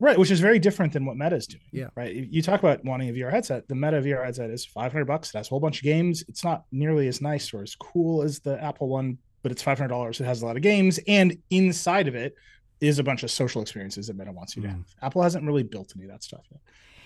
[0.00, 1.62] Right, which is very different than what Meta's doing.
[1.70, 1.86] Yeah.
[1.94, 2.12] Right.
[2.12, 3.68] You you talk about wanting a VR headset.
[3.68, 5.32] The Meta VR headset is 500 bucks.
[5.32, 6.24] It has a whole bunch of games.
[6.28, 10.20] It's not nearly as nice or as cool as the Apple one, but it's $500.
[10.20, 10.98] It has a lot of games.
[11.06, 12.34] And inside of it
[12.80, 14.72] is a bunch of social experiences that Meta wants you to Mm.
[14.72, 14.86] have.
[15.02, 16.60] Apple hasn't really built any of that stuff yet.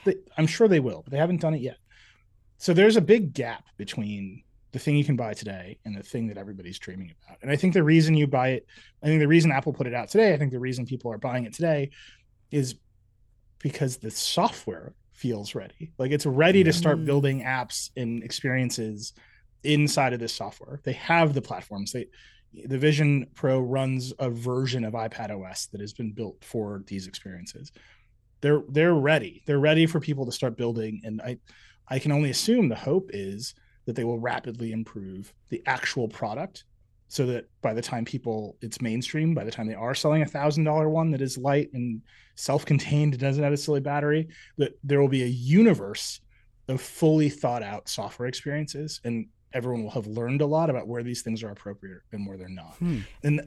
[0.06, 1.76] They, I'm sure they will, but they haven't done it yet.
[2.58, 4.42] So there's a big gap between
[4.72, 7.38] the thing you can buy today and the thing that everybody's dreaming about.
[7.42, 8.66] And I think the reason you buy it,
[9.02, 11.18] I think the reason Apple put it out today, I think the reason people are
[11.18, 11.90] buying it today
[12.50, 12.74] is
[13.58, 15.92] because the software feels ready.
[15.98, 17.06] Like it's ready to start Mm.
[17.06, 19.12] building apps and experiences
[19.62, 20.80] inside of this software.
[20.84, 21.92] They have the platforms.
[21.92, 22.08] They
[22.64, 27.06] the Vision Pro runs a version of iPad OS that has been built for these
[27.06, 27.72] experiences.
[28.40, 29.42] They're they're ready.
[29.46, 31.38] They're ready for people to start building and I
[31.88, 33.54] I can only assume the hope is
[33.86, 36.64] that they will rapidly improve the actual product
[37.08, 40.26] so that by the time people it's mainstream by the time they are selling a
[40.26, 42.02] thousand dollar one that is light and
[42.34, 46.20] self-contained it doesn't have a silly battery that there will be a universe
[46.68, 51.04] of fully thought out software experiences and everyone will have learned a lot about where
[51.04, 52.98] these things are appropriate and where they're not Hmm.
[53.22, 53.40] and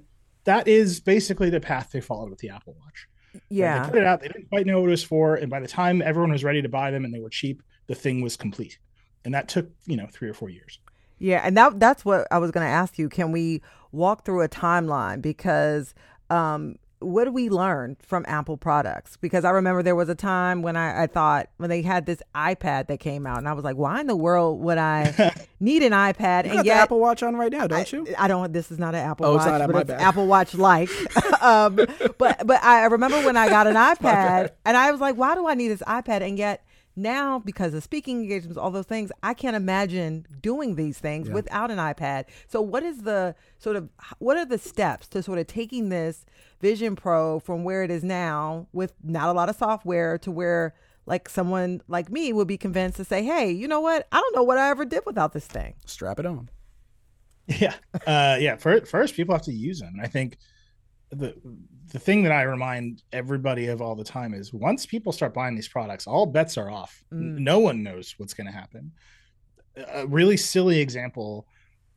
[0.46, 3.08] that is basically the path they followed with the apple watch?
[3.50, 3.84] Yeah.
[3.84, 4.22] They put it out.
[4.22, 6.62] They didn't quite know what it was for, and by the time everyone was ready
[6.62, 8.78] to buy them and they were cheap, the thing was complete.
[9.26, 10.80] And that took you know three or four years.
[11.18, 13.10] Yeah, and that that's what I was going to ask you.
[13.10, 15.94] Can we walk through a timeline because
[16.30, 19.16] um what do we learn from Apple products?
[19.18, 22.22] Because I remember there was a time when I, I thought when they had this
[22.36, 25.82] iPad that came out, and I was like, why in the world would I need
[25.82, 26.44] an iPad?
[26.44, 28.06] You and got yet, the Apple Watch on right now, don't you?
[28.18, 28.52] I don't.
[28.52, 30.02] This is not an Apple Oh, it's Watch, not, but my it's bad.
[30.02, 30.90] Apple Watch like.
[31.42, 31.76] um,
[32.18, 35.48] but but I remember when I got an iPad, and I was like, why do
[35.48, 36.22] I need this iPad?
[36.22, 36.64] And yet
[37.00, 41.34] now, because of speaking engagements, all those things, I can't imagine doing these things Yeah.
[41.34, 42.26] without an iPad.
[42.48, 46.26] So what is the sort of what are the steps to sort of taking this
[46.62, 50.76] Vision Pro from where it is now with not a lot of software to where
[51.06, 54.08] like someone like me would be convinced to say, hey, you know what?
[54.12, 55.74] I don't know what I ever did without this thing.
[55.86, 56.50] Strap it on.
[57.48, 57.74] Yeah,
[58.06, 58.58] uh, yeah.
[58.58, 59.94] For, first, people have to use them.
[59.96, 60.38] And I think
[61.12, 61.36] the
[61.92, 65.56] the thing that I remind everybody of all the time is once people start buying
[65.56, 67.04] these products, all bets are off.
[67.12, 67.40] Mm.
[67.40, 68.92] No one knows what's going to happen.
[69.94, 71.48] A really silly example: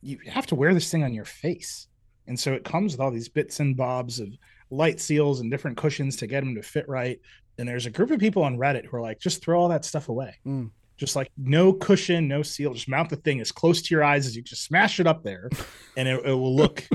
[0.01, 1.89] you have to wear this thing on your face,
[2.27, 4.29] and so it comes with all these bits and bobs of
[4.71, 7.21] light seals and different cushions to get them to fit right.
[7.59, 9.85] And there's a group of people on Reddit who are like, just throw all that
[9.85, 10.39] stuff away.
[10.47, 10.71] Mm.
[10.97, 12.73] Just like no cushion, no seal.
[12.73, 15.23] Just mount the thing as close to your eyes as you just smash it up
[15.23, 15.51] there,
[15.97, 16.87] and it, it will look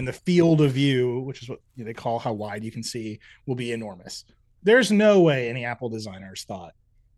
[0.00, 3.20] in the field of view, which is what they call how wide you can see,
[3.44, 4.24] will be enormous.
[4.62, 6.72] There's no way any Apple designers thought,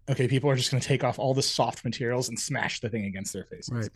[0.08, 2.88] okay, people are just going to take off all the soft materials and smash the
[2.88, 3.72] thing against their faces.
[3.72, 3.88] Right.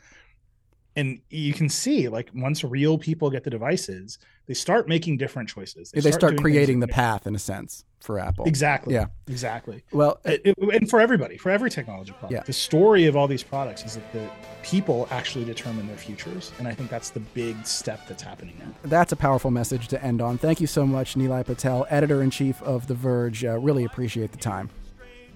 [0.97, 5.49] And you can see, like, once real people get the devices, they start making different
[5.49, 5.91] choices.
[5.91, 8.47] They, start, doing creating the path in a sense for Apple.
[8.47, 8.95] Exactly.
[8.95, 9.07] Yeah.
[9.29, 9.83] Exactly.
[9.93, 12.43] Well, It- it- and for everybody, for every technology product, Yeah.
[12.45, 14.27] the story of all these products is that the
[14.63, 18.73] people actually determine their futures, and I think that's the big step that's happening now.
[18.85, 20.39] that's a powerful message to end on.
[20.39, 23.45] Thank you so much, Nilay Patel, editor in chief of The Verge.
[23.45, 24.71] Uh, really appreciate the time.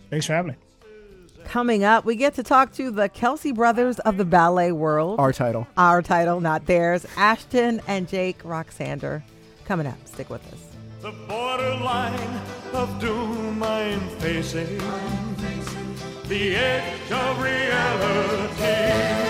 [0.08, 0.56] Thanks for having me.
[1.44, 5.18] Coming up, we get to talk to the Kelce brothers of the ballet world.
[5.18, 5.66] Our title.
[5.76, 7.06] Our title, not theirs.
[7.16, 9.22] Ashton and Jake Roxander.
[9.64, 9.96] Coming up.
[10.06, 10.70] Stick with us.
[11.02, 12.40] The borderline
[12.74, 14.78] of doom I'm facing,
[16.28, 19.29] the edge of reality.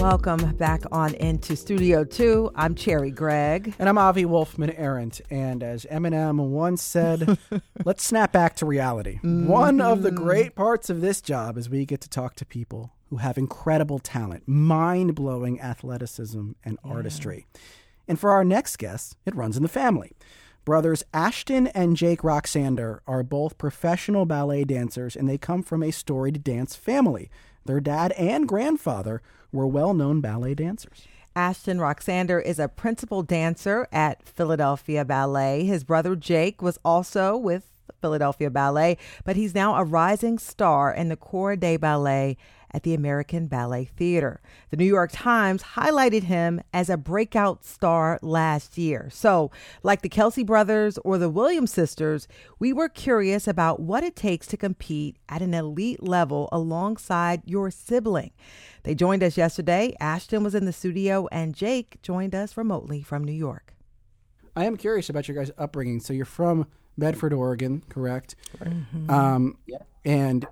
[0.00, 2.52] Welcome back on into Studio 2.
[2.54, 3.74] I'm Cherry Gregg.
[3.80, 5.20] And I'm Avi Wolfman Arent.
[5.28, 7.36] And as Eminem once said,
[7.84, 9.16] let's snap back to reality.
[9.16, 9.48] Mm-hmm.
[9.48, 12.92] One of the great parts of this job is we get to talk to people
[13.10, 16.90] who have incredible talent, mind blowing athleticism, and yeah.
[16.92, 17.46] artistry.
[18.06, 20.12] And for our next guest, it runs in the family.
[20.64, 25.90] Brothers Ashton and Jake Roxander are both professional ballet dancers, and they come from a
[25.90, 27.32] storied dance family.
[27.64, 29.20] Their dad and grandfather
[29.52, 31.06] were well known ballet dancers.
[31.34, 35.64] Ashton Roxander is a principal dancer at Philadelphia Ballet.
[35.64, 37.70] His brother Jake was also with
[38.00, 42.36] Philadelphia Ballet, but he's now a rising star in the Corps de Ballet
[42.72, 44.40] at the American Ballet Theater.
[44.70, 49.08] The New York Times highlighted him as a breakout star last year.
[49.12, 49.50] So,
[49.82, 54.46] like the Kelce brothers or the Williams sisters, we were curious about what it takes
[54.48, 58.32] to compete at an elite level alongside your sibling.
[58.82, 59.94] They joined us yesterday.
[60.00, 63.74] Ashton was in the studio, and Jake joined us remotely from New York.
[64.56, 66.00] I am curious about your guys' upbringing.
[66.00, 66.66] So, you're from
[66.96, 68.34] Medford, Oregon, correct?
[68.58, 69.10] Mm-hmm.
[69.10, 69.78] Um, yeah.
[70.04, 70.46] And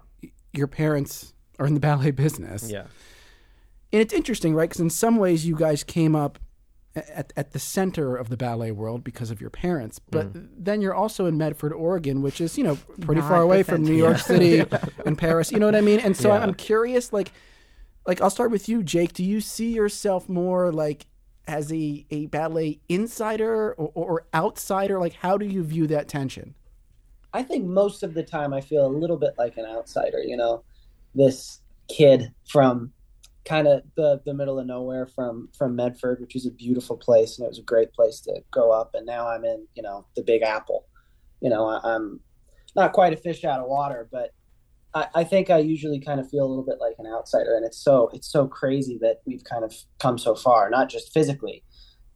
[0.52, 2.70] your parents are in the ballet business.
[2.70, 2.86] Yeah.
[3.92, 4.68] And it's interesting, right?
[4.68, 6.38] Because in some ways, you guys came up
[6.96, 9.98] at, at the center of the ballet world because of your parents.
[9.98, 10.48] But mm.
[10.56, 13.84] then you're also in Medford, Oregon, which is, you know, pretty Not far away from
[13.84, 14.64] New York City
[15.04, 15.52] and Paris.
[15.52, 16.00] You know what I mean?
[16.00, 16.40] And so yeah.
[16.40, 17.32] I'm curious, like,
[18.06, 19.12] like I'll start with you, Jake.
[19.12, 21.06] Do you see yourself more like
[21.46, 24.98] as a, a ballet insider or, or outsider?
[24.98, 26.54] Like, how do you view that tension?
[27.32, 30.36] I think most of the time I feel a little bit like an outsider, you
[30.36, 30.62] know
[31.16, 32.92] this kid from
[33.44, 37.38] kind of the the middle of nowhere from from Medford, which is a beautiful place
[37.38, 38.90] and it was a great place to grow up.
[38.94, 40.86] And now I'm in you know the Big Apple.
[41.40, 42.20] You know I, am
[42.74, 44.30] not quite a fish out of water, but
[44.94, 47.56] I, I think I usually kind of feel a little bit like an outsider.
[47.56, 51.12] And it's so it's so crazy that we've kind of come so far, not just
[51.12, 51.64] physically,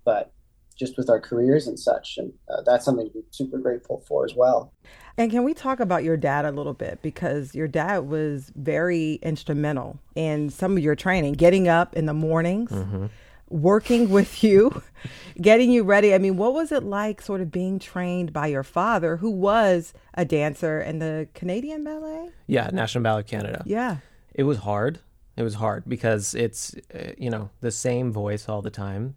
[0.05, 0.32] but
[0.78, 2.14] just with our careers and such.
[2.16, 4.72] And uh, that's something to be super grateful for as well.
[5.20, 7.02] And can we talk about your dad a little bit?
[7.02, 12.14] Because your dad was very instrumental in some of your training, getting up in the
[12.14, 13.04] mornings, mm-hmm.
[13.50, 14.82] working with you,
[15.38, 16.14] getting you ready.
[16.14, 19.92] I mean, what was it like sort of being trained by your father, who was
[20.14, 22.30] a dancer in the Canadian Ballet?
[22.46, 23.62] Yeah, National Ballet of Canada.
[23.66, 23.98] Yeah.
[24.32, 25.00] It was hard.
[25.36, 29.16] It was hard because it's, uh, you know, the same voice all the time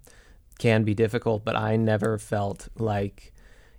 [0.60, 3.33] can be difficult, but I never felt like,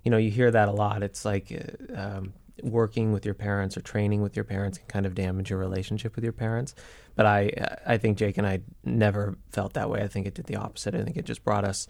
[0.05, 1.03] you know, you hear that a lot.
[1.03, 5.05] It's like uh, um, working with your parents or training with your parents can kind
[5.05, 6.75] of damage your relationship with your parents.
[7.15, 7.51] But I,
[7.85, 10.01] I think Jake and I never felt that way.
[10.01, 10.95] I think it did the opposite.
[10.95, 11.87] I think it just brought us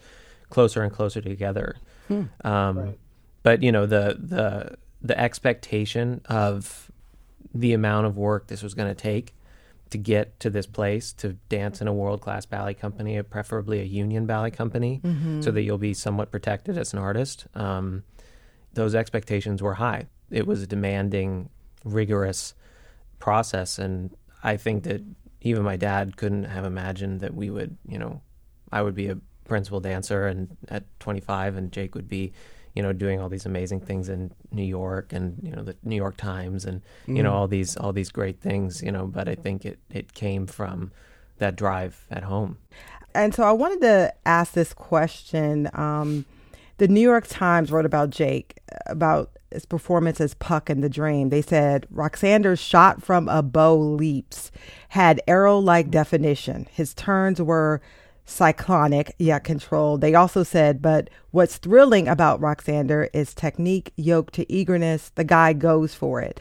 [0.48, 1.76] closer and closer together.
[2.08, 2.22] Hmm.
[2.42, 2.98] Um, right.
[3.42, 6.90] But you know, the the the expectation of
[7.54, 9.34] the amount of work this was going to take
[9.90, 13.84] to get to this place to dance in a world class ballet company, preferably a
[13.84, 15.40] union ballet company, mm-hmm.
[15.42, 17.46] so that you'll be somewhat protected as an artist.
[17.54, 18.02] Um,
[18.72, 20.06] those expectations were high.
[20.30, 21.50] It was a demanding,
[21.84, 22.54] rigorous
[23.18, 25.02] process, and I think that
[25.40, 28.20] even my dad couldn't have imagined that we would, you know,
[28.72, 32.32] I would be a principal dancer and at 25, and Jake would be
[32.76, 35.96] you know, doing all these amazing things in New York and you know the New
[35.96, 37.34] York Times and you know mm.
[37.34, 39.06] all these all these great things, you know.
[39.06, 40.92] But I think it it came from
[41.38, 42.58] that drive at home.
[43.14, 45.70] And so I wanted to ask this question.
[45.72, 46.26] Um,
[46.76, 51.30] the New York Times wrote about Jake about his performance as Puck in the Dream.
[51.30, 54.50] They said Roxander's shot from a bow leaps
[54.90, 56.68] had arrow like definition.
[56.70, 57.80] His turns were
[58.26, 60.00] cyclonic yet controlled.
[60.00, 65.10] They also said, but what's thrilling about Roxander is technique yoked to eagerness.
[65.14, 66.40] The guy goes for it.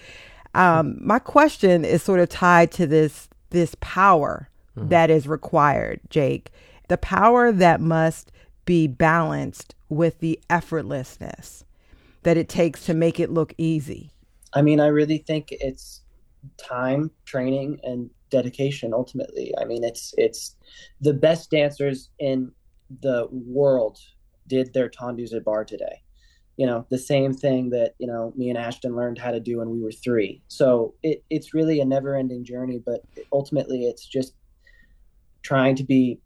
[0.54, 4.90] Um, my question is sort of tied to this this power mm-hmm.
[4.90, 6.52] that is required, Jake.
[6.90, 8.32] The power that must
[8.66, 11.64] be balanced with the effortlessness
[12.24, 14.12] that it takes to make it look easy.
[14.54, 16.02] I mean, I really think it's
[16.58, 19.54] time, training, and dedication ultimately.
[19.60, 20.56] I mean, it's it's
[21.02, 22.52] the best dancers in
[23.02, 24.00] the world
[24.48, 26.02] did their tendus at barre today.
[26.58, 29.58] You know, the same thing that, you know, me and Ashton learned how to do
[29.58, 30.42] when we were three.
[30.48, 33.02] So it, it's really a never ending journey, but
[33.34, 34.36] ultimately it's just
[35.42, 36.20] trying to be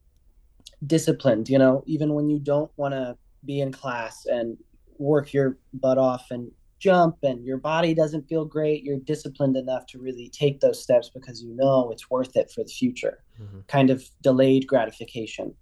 [0.86, 4.58] disciplined, you know, even when you don't want to be in class and
[4.98, 9.86] work your butt off and jump and your body doesn't feel great, you're disciplined enough
[9.88, 13.24] to really take those steps because you know it's worth it for the future.
[13.42, 13.60] Mm-hmm.
[13.68, 15.54] Kind of delayed gratification.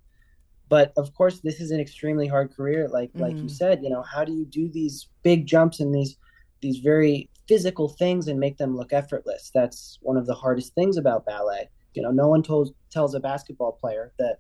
[0.70, 2.88] But of course, this is an extremely hard career.
[2.88, 3.22] Like mm-hmm.
[3.22, 3.48] like you mm-hmm.
[3.48, 6.18] said, you know, how do you do these big jumps and these
[6.62, 9.52] these very physical things and make them look effortless?
[9.54, 11.70] That's one of the hardest things about ballet.
[11.94, 14.38] You know, no one tells tells a basketball player that,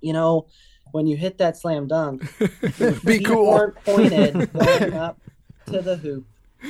[0.00, 0.46] you know,
[0.92, 2.22] when you hit that slam dunk,
[3.04, 3.50] be cool.
[3.50, 5.20] weren't pointed going up
[5.70, 6.26] to the hoop.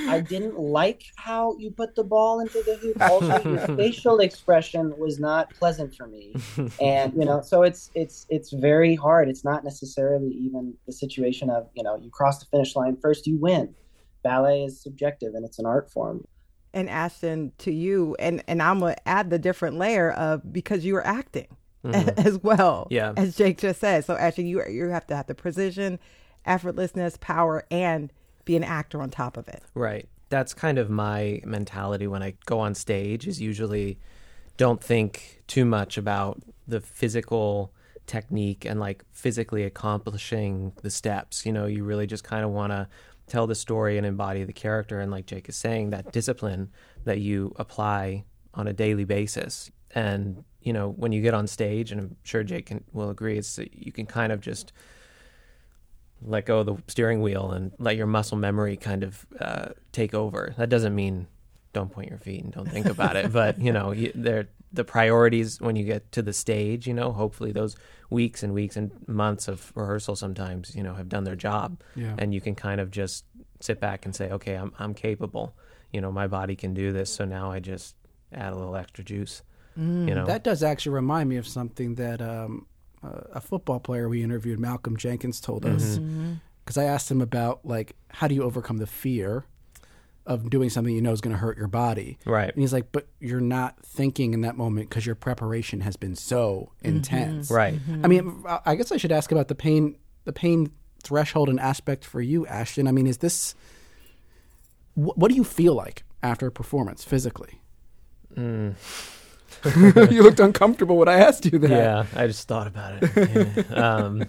[0.07, 3.01] I didn't like how you put the ball into the hoop.
[3.01, 6.35] Also, your facial expression was not pleasant for me,
[6.81, 9.31] and you know, so it's it's it's very hard.
[9.31, 13.27] It's not necessarily even the situation of you know you cross the finish line first,
[13.27, 13.75] you win.
[14.23, 16.27] Ballet is subjective and it's an art form.
[16.75, 20.95] And Ashton, to you, and and I'm gonna add the different layer of because you
[20.95, 21.47] were acting
[21.85, 22.21] mm-hmm.
[22.27, 22.89] as well.
[22.91, 23.15] Yeah.
[23.17, 24.05] As Jake just said.
[24.05, 25.99] So actually you you have to have the precision,
[26.47, 28.13] effortlessness, power, and
[28.49, 29.63] be an actor on top of it.
[29.75, 30.09] Right.
[30.31, 33.99] That's kind of my mentality when I go on stage is usually
[34.57, 37.73] don't think too much about the physical
[38.07, 41.45] technique and like physically accomplishing the steps.
[41.45, 42.89] You know, you really just kind of want to
[43.27, 46.71] tell the story and embody the character and like Jake is saying that discipline
[47.05, 48.25] that you apply
[48.55, 49.71] on a daily basis.
[49.95, 53.37] And you know, when you get on stage, and I'm sure Jake can, will agree,
[53.37, 54.73] it's you can kind of just
[56.23, 60.14] let go of the steering wheel and let your muscle memory kind of uh, take
[60.14, 60.55] over.
[60.57, 61.27] That doesn't mean
[61.73, 64.85] don't point your feet and don't think about it, but you know, you, they're the
[64.85, 66.87] priorities when you get to the stage.
[66.87, 67.77] You know, hopefully those
[68.11, 72.14] weeks and weeks and months of rehearsal sometimes you know have done their job, yeah.
[72.19, 73.25] and you can kind of just
[73.61, 75.55] sit back and say, okay, I'm I'm capable.
[75.93, 77.95] You know, my body can do this, so now I just
[78.33, 79.43] add a little extra juice.
[79.79, 82.66] Mm, you know, that does actually remind me of something that um,
[83.03, 85.97] uh, a football player we interviewed, Malcolm Jenkins, told us.
[85.97, 86.37] Because mm-hmm.
[86.67, 86.81] mm-hmm.
[86.81, 89.45] I asked him about like how do you overcome the fear
[90.29, 92.19] of doing something you know is going to hurt your body.
[92.27, 92.53] Right.
[92.53, 96.15] And he's like, but you're not thinking in that moment because your preparation has been
[96.15, 96.97] so mm-hmm.
[96.97, 97.51] intense.
[97.51, 97.75] Right.
[97.75, 98.05] Mm-hmm.
[98.05, 99.97] I mean, I guess I should ask about the pain,
[100.27, 100.71] the pain
[101.03, 102.87] threshold and aspect for you, Ashton.
[102.87, 103.55] I mean, is this
[104.95, 107.63] wh- what do you feel like after a performance physically?
[108.37, 108.75] Mm.
[109.77, 111.71] you looked uncomfortable when I asked you that.
[111.71, 113.67] Yeah, I just thought about it.
[113.71, 113.75] Yeah.
[113.75, 114.25] um,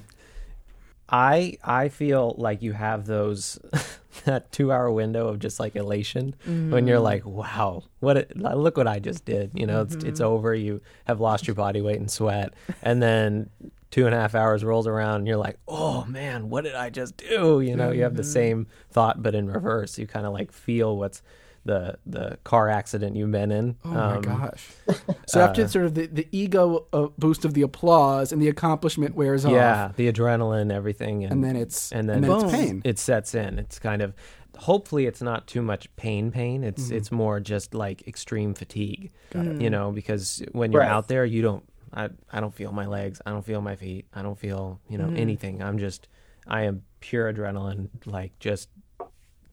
[1.09, 3.59] I I feel like you have those
[4.25, 6.71] that two hour window of just like elation mm-hmm.
[6.71, 7.03] when you're mm-hmm.
[7.03, 9.51] like, wow, what it, look what I just did.
[9.53, 9.97] You know, mm-hmm.
[9.97, 10.53] it's it's over.
[10.53, 13.49] You have lost your body weight and sweat, and then
[13.91, 16.91] two and a half hours rolls around and you're like, oh man, what did I
[16.91, 17.59] just do?
[17.59, 17.97] You know, mm-hmm.
[17.97, 18.31] you have the mm-hmm.
[18.31, 19.97] same thought but in reverse.
[19.97, 21.23] You kind of like feel what's
[21.65, 23.75] the the car accident you've been in.
[23.85, 24.67] Oh my um, gosh!
[25.27, 28.47] So after uh, sort of the, the ego uh, boost of the applause and the
[28.47, 32.45] accomplishment wears off, yeah, the adrenaline, everything, and, and then it's and then, and then
[32.45, 32.81] it's pain.
[32.83, 33.59] It sets in.
[33.59, 34.15] It's kind of
[34.57, 36.97] hopefully it's not too much pain pain it's mm-hmm.
[36.97, 40.89] it's more just like extreme fatigue you know because when you're right.
[40.89, 44.05] out there you don't I, I don't feel my legs i don't feel my feet
[44.13, 45.17] i don't feel you know mm.
[45.17, 46.09] anything i'm just
[46.45, 48.67] i am pure adrenaline like just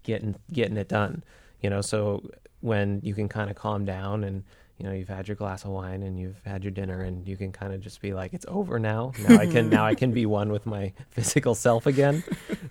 [0.03, 1.23] getting getting it done
[1.61, 2.23] you know so
[2.61, 4.43] when you can kind of calm down and
[4.79, 7.37] you know you've had your glass of wine and you've had your dinner and you
[7.37, 10.13] can kind of just be like it's over now now i can now i can
[10.13, 12.23] be one with my physical self again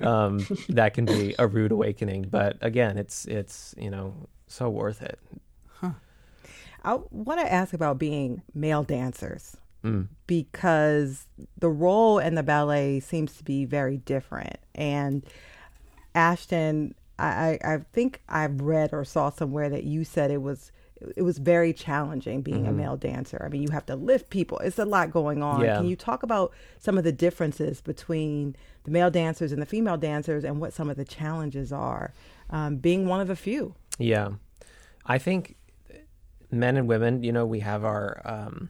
[0.01, 4.13] um, that can be a rude awakening but again it's it's you know
[4.47, 5.19] so worth it
[5.79, 5.91] huh.
[6.83, 10.07] i want to ask about being male dancers mm.
[10.27, 11.25] because
[11.57, 15.23] the role in the ballet seems to be very different and
[16.13, 20.71] ashton I, I think I've read or saw somewhere that you said it was
[21.15, 22.69] it was very challenging being mm-hmm.
[22.69, 23.41] a male dancer.
[23.45, 24.59] I mean, you have to lift people.
[24.59, 25.61] It's a lot going on.
[25.61, 25.77] Yeah.
[25.77, 28.55] Can you talk about some of the differences between
[28.85, 32.13] the male dancers and the female dancers, and what some of the challenges are,
[32.49, 33.75] um, being one of a few?
[33.97, 34.29] Yeah,
[35.05, 35.55] I think
[36.49, 38.69] men and women, you know, we have our um,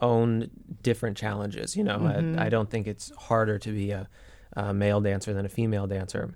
[0.00, 0.50] own
[0.82, 1.76] different challenges.
[1.76, 2.38] You know, mm-hmm.
[2.38, 4.08] I, I, don't think it's harder to be a,
[4.54, 6.34] a male dancer than a female dancer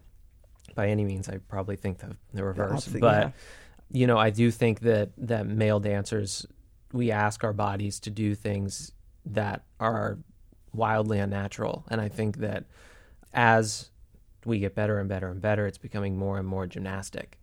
[0.74, 1.28] by any means.
[1.28, 2.86] I probably think the, the reverse.
[2.86, 3.30] but yeah.
[3.90, 6.46] you know, I do think that that male dancers
[6.92, 8.92] we ask our bodies to do things
[9.26, 10.18] that are
[10.72, 12.64] wildly unnatural, and I think that
[13.32, 13.90] as
[14.44, 17.38] we get better and better and better, it's becoming more and more gymnastic.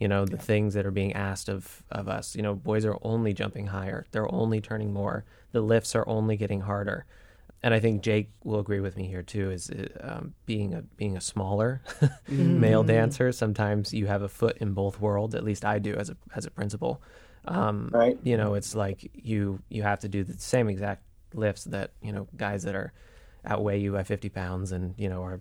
[0.00, 0.42] You know, the yeah.
[0.42, 2.36] things that are being asked of, of us.
[2.36, 4.06] You know, boys are only jumping higher.
[4.12, 5.24] They're only turning more.
[5.50, 7.04] The lifts are only getting harder
[7.62, 9.50] and I think Jake will agree with me here too.
[9.50, 12.60] Is uh, um, being a being a smaller mm-hmm.
[12.60, 15.34] male dancer, sometimes you have a foot in both worlds.
[15.34, 17.02] At least I do as a as a principal.
[17.44, 18.18] Um, right.
[18.22, 21.02] You know, it's like you you have to do the same exact
[21.34, 22.92] lifts that you know guys that are
[23.44, 25.40] outweigh you by fifty pounds and you know are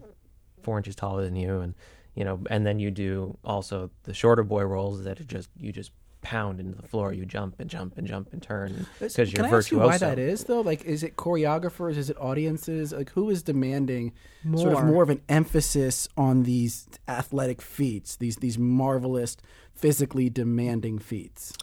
[0.63, 1.75] four inches taller than you and
[2.17, 5.71] you know, and then you do also the shorter boy rolls that are just you
[5.71, 5.91] just
[6.21, 7.13] pound into the floor.
[7.13, 9.97] You jump and jump and jump and turn because you're Can I ask you why
[9.97, 10.61] that is though?
[10.61, 11.95] Like, is it choreographers?
[11.97, 12.91] Is it audiences?
[12.93, 14.13] Like, who is demanding
[14.55, 14.85] sort of More.
[14.85, 18.15] more of an emphasis on these athletic feats?
[18.17, 19.37] These these marvelous,
[19.73, 21.53] physically demanding feats.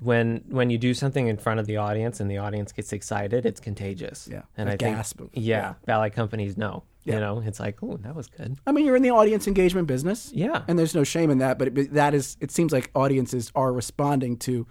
[0.00, 3.46] when when you do something in front of the audience and the audience gets excited,
[3.46, 4.28] it's contagious.
[4.30, 5.74] Yeah, and a I think gasp of- yeah, yeah.
[5.86, 6.82] ballet companies know.
[7.04, 7.14] Yeah.
[7.14, 8.56] You know, it's like, oh, that was good.
[8.66, 10.30] I mean, you're in the audience engagement business.
[10.34, 10.62] Yeah.
[10.68, 11.58] and there's no shame in that.
[11.58, 14.66] But it, that is, it seems like audiences are responding to,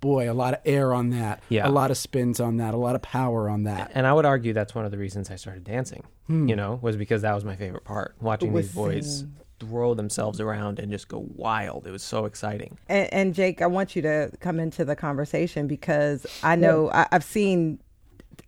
[0.00, 1.42] boy, a lot of air on that.
[1.48, 1.68] Yeah.
[1.68, 2.72] a lot of spins on that.
[2.74, 3.92] A lot of power on that.
[3.94, 6.04] And I would argue that's one of the reasons I started dancing.
[6.28, 6.48] Hmm.
[6.48, 8.14] You know, was because that was my favorite part.
[8.20, 11.86] Watching Was these boys seeing- throw themselves around and just go wild.
[11.86, 12.76] It was so exciting.
[12.90, 17.06] And, and Jake, I want you to come into the conversation because I know I,
[17.10, 17.78] I've seen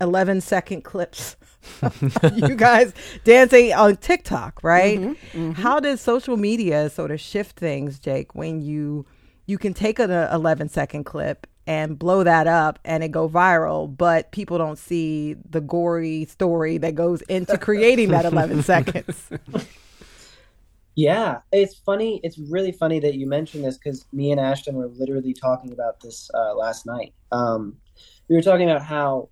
[0.03, 1.38] 11 second clips of
[2.35, 2.93] you guys
[3.25, 5.17] dancing on TikTok, right?
[5.55, 9.07] How does social media sort of shift things, Jake, when you
[9.47, 13.95] you can take an 11 second clip and blow that up and it go viral,
[13.95, 19.31] but people don't see the gory story that goes into creating that 11 seconds.
[20.95, 22.21] Yeah, it's funny.
[22.25, 26.01] It's really funny that you mentioned this because me and Ashton were literally talking about
[26.01, 27.15] this uh, last night.
[27.33, 27.77] Um,
[28.29, 29.29] we were talking about how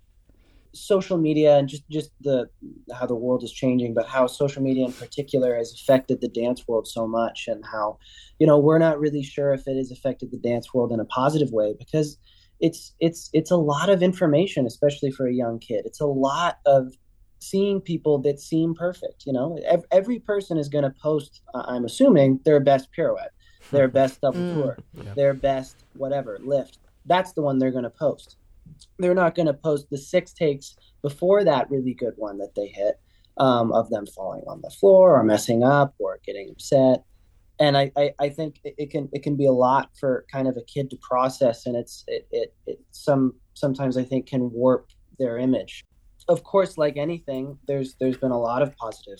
[0.77, 2.49] social media and just just the
[2.93, 6.67] how the world is changing, but how social media in particular has affected the dance
[6.67, 7.97] world so much, and how
[8.39, 11.05] you know we're not really sure if it has affected the dance world in a
[11.05, 12.17] positive way because
[12.59, 15.81] it's it's it's a lot of information, especially for a young kid.
[15.85, 16.93] It's a lot of
[17.39, 19.23] seeing people that seem perfect.
[19.25, 21.41] You know, Ev- every person is going to post.
[21.53, 23.31] uh, I'm assuming their best pirouette,
[23.71, 24.53] their best double Mm.
[24.53, 24.77] tour,
[25.15, 26.79] their best whatever lift.
[27.05, 28.37] That's the one they're going to post.
[28.99, 32.67] They're not going to post the six takes before that really good one that they
[32.67, 32.99] hit
[33.37, 37.03] um, of them falling on the floor or messing up or getting upset.
[37.59, 40.57] And I, I, I think it, can it can be a lot for kind of
[40.57, 44.89] a kid to process, and it's it, it, it some sometimes I think can warp
[45.17, 45.83] their image
[46.27, 49.19] of course, like anything, there's there's been a lot of positive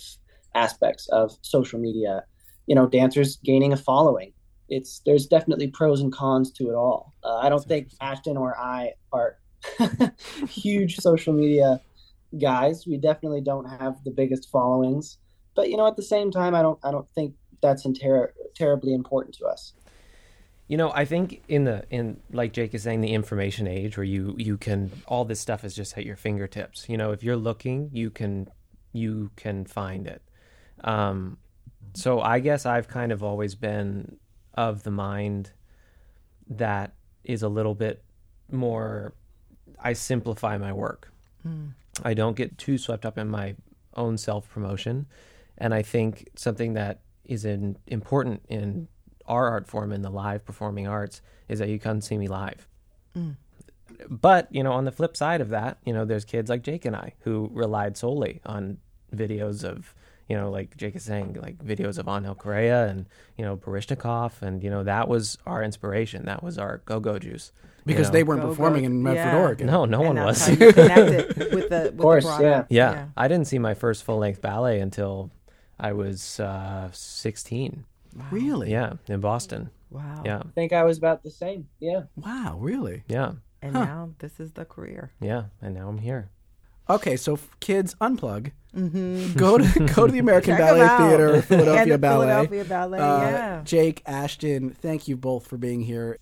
[0.55, 2.23] aspects of social media.
[2.67, 4.33] You know, dancers gaining a following.
[4.69, 7.13] It's there's definitely pros and cons to it all.
[7.23, 9.37] Uh, I don't think Ashton or I are
[10.49, 11.81] huge social media
[12.39, 12.85] guys.
[12.85, 15.17] We definitely don't have the biggest followings,
[15.55, 18.93] but you know, at the same time, I don't I don't think that's ter- terribly
[18.93, 19.73] important to us.
[20.67, 24.03] You know, I think in the in like Jake is saying, the information age where
[24.03, 26.89] you you can all this stuff is just at your fingertips.
[26.89, 28.49] You know, if you're looking, you can
[28.91, 30.21] you can find it.
[30.83, 31.37] Um,
[31.93, 34.17] so I guess I've kind of always been
[34.57, 35.51] of the mind
[36.49, 36.93] that
[37.23, 38.03] is a little bit
[38.51, 39.13] more.
[39.79, 41.13] I simplify my work.
[41.43, 41.67] Hmm.
[42.03, 43.55] I don't get too swept up in my
[43.95, 45.05] own self promotion,
[45.57, 48.87] and I think something that is in, important in
[49.25, 52.67] our art form in the live performing arts is that you come see me live.
[53.13, 53.31] Hmm.
[54.09, 56.85] But, you know, on the flip side of that, you know, there's kids like Jake
[56.85, 58.77] and I who relied solely on
[59.13, 59.93] videos of,
[60.29, 63.05] you know, like Jake is saying, like videos of Angel Corella and,
[63.37, 64.41] you know, Baryshnikov.
[64.41, 66.25] And, you know, that was our inspiration.
[66.25, 67.51] That was our go go juice.
[67.55, 68.13] you Because know?
[68.13, 68.87] they weren't Go, performing go.
[68.87, 69.37] in Medford, Yeah.
[69.39, 69.67] Oregon.
[69.67, 70.57] No, no And one that's was.
[70.59, 72.37] how you connected with the, with course, the yeah.
[72.37, 72.71] product.
[72.71, 73.07] Yeah.
[73.15, 75.31] I didn't see my first full length ballet until
[75.79, 77.85] I was uh, 16.
[78.31, 78.71] Really?
[78.71, 79.69] Yeah, in Boston.
[79.89, 80.23] Wow.
[80.25, 81.69] Yeah, I think I was about the same.
[81.79, 82.03] Yeah.
[82.17, 83.03] Wow, really?
[83.07, 85.11] yeah, And now this is the career.
[85.21, 85.43] yeah.
[85.61, 86.29] And now I'm here.
[86.89, 88.51] Okay, so f- kids, unplug.
[89.35, 90.63] Go to go to the American Mm-hmm.
[90.63, 91.09] Check 'em Ballet.
[91.09, 92.25] Theater, Philadelphia the Ballet.
[92.27, 93.61] Philadelphia Ballet, Uh, yeah.
[93.63, 96.17] Jake, Ashton, thank you both for being here.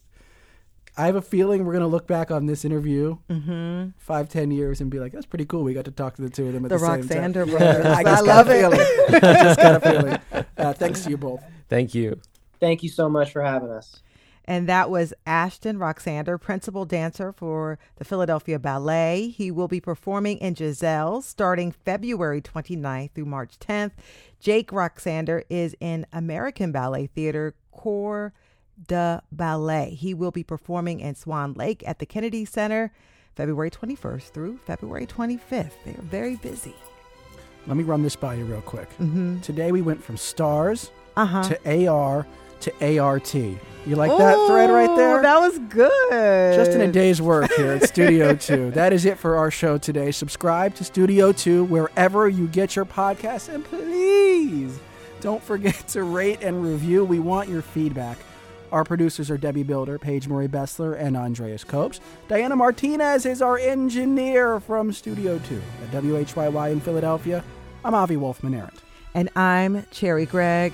[0.97, 3.17] I have a feeling we're going to look back on this interview
[3.97, 6.29] five, ten years and be like, "That's pretty cool." We got to talk to the
[6.29, 7.33] two of them at The the, same time.
[7.33, 7.85] Roxander brothers.
[7.87, 8.61] I, I love it.
[8.61, 8.79] feeling.
[9.09, 10.45] I just got a feeling.
[10.57, 11.43] Uh, thanks to you both.
[11.67, 12.21] Thank you.
[12.61, 13.99] Thank you so much for having us.
[14.47, 19.29] And that was Ashton Roxander, principal dancer for the Philadelphia Ballet.
[19.35, 23.91] He will be performing in Giselle starting February 29th through March 10th.
[24.39, 28.33] Jake Roxander is in American Ballet Theater Corps
[28.87, 29.89] de Ballet.
[29.97, 32.91] He will be performing in Swan Lake at the Kennedy Center
[33.35, 35.71] February 21st through February 25th.
[35.83, 36.75] They're very busy.
[37.67, 38.89] Let me run this by you real quick.
[38.99, 39.39] Mm-hmm.
[39.41, 41.43] Today we went from stars Uh-huh.
[41.43, 42.27] to AR
[42.65, 43.33] to ART.
[43.33, 45.21] You like that thread right there?
[45.21, 46.55] That was good.
[46.55, 48.71] Just in a day's work here at Studio 2.
[48.71, 50.11] That is it for our show today.
[50.11, 53.53] Subscribe to Studio 2 wherever you get your podcasts.
[53.53, 54.79] And please
[55.21, 57.05] don't forget to rate and review.
[57.05, 58.17] We want your feedback.
[58.71, 61.99] Our producers are Debbie Builder, Paige Murray Bessler, and Andreas Copes.
[62.27, 67.43] Diana Martinez is our engineer from Studio 2 at WHYY in Philadelphia.
[67.85, 68.79] I'm Avi Wolfman Arent.
[69.13, 70.73] And I'm Cherry Gregg.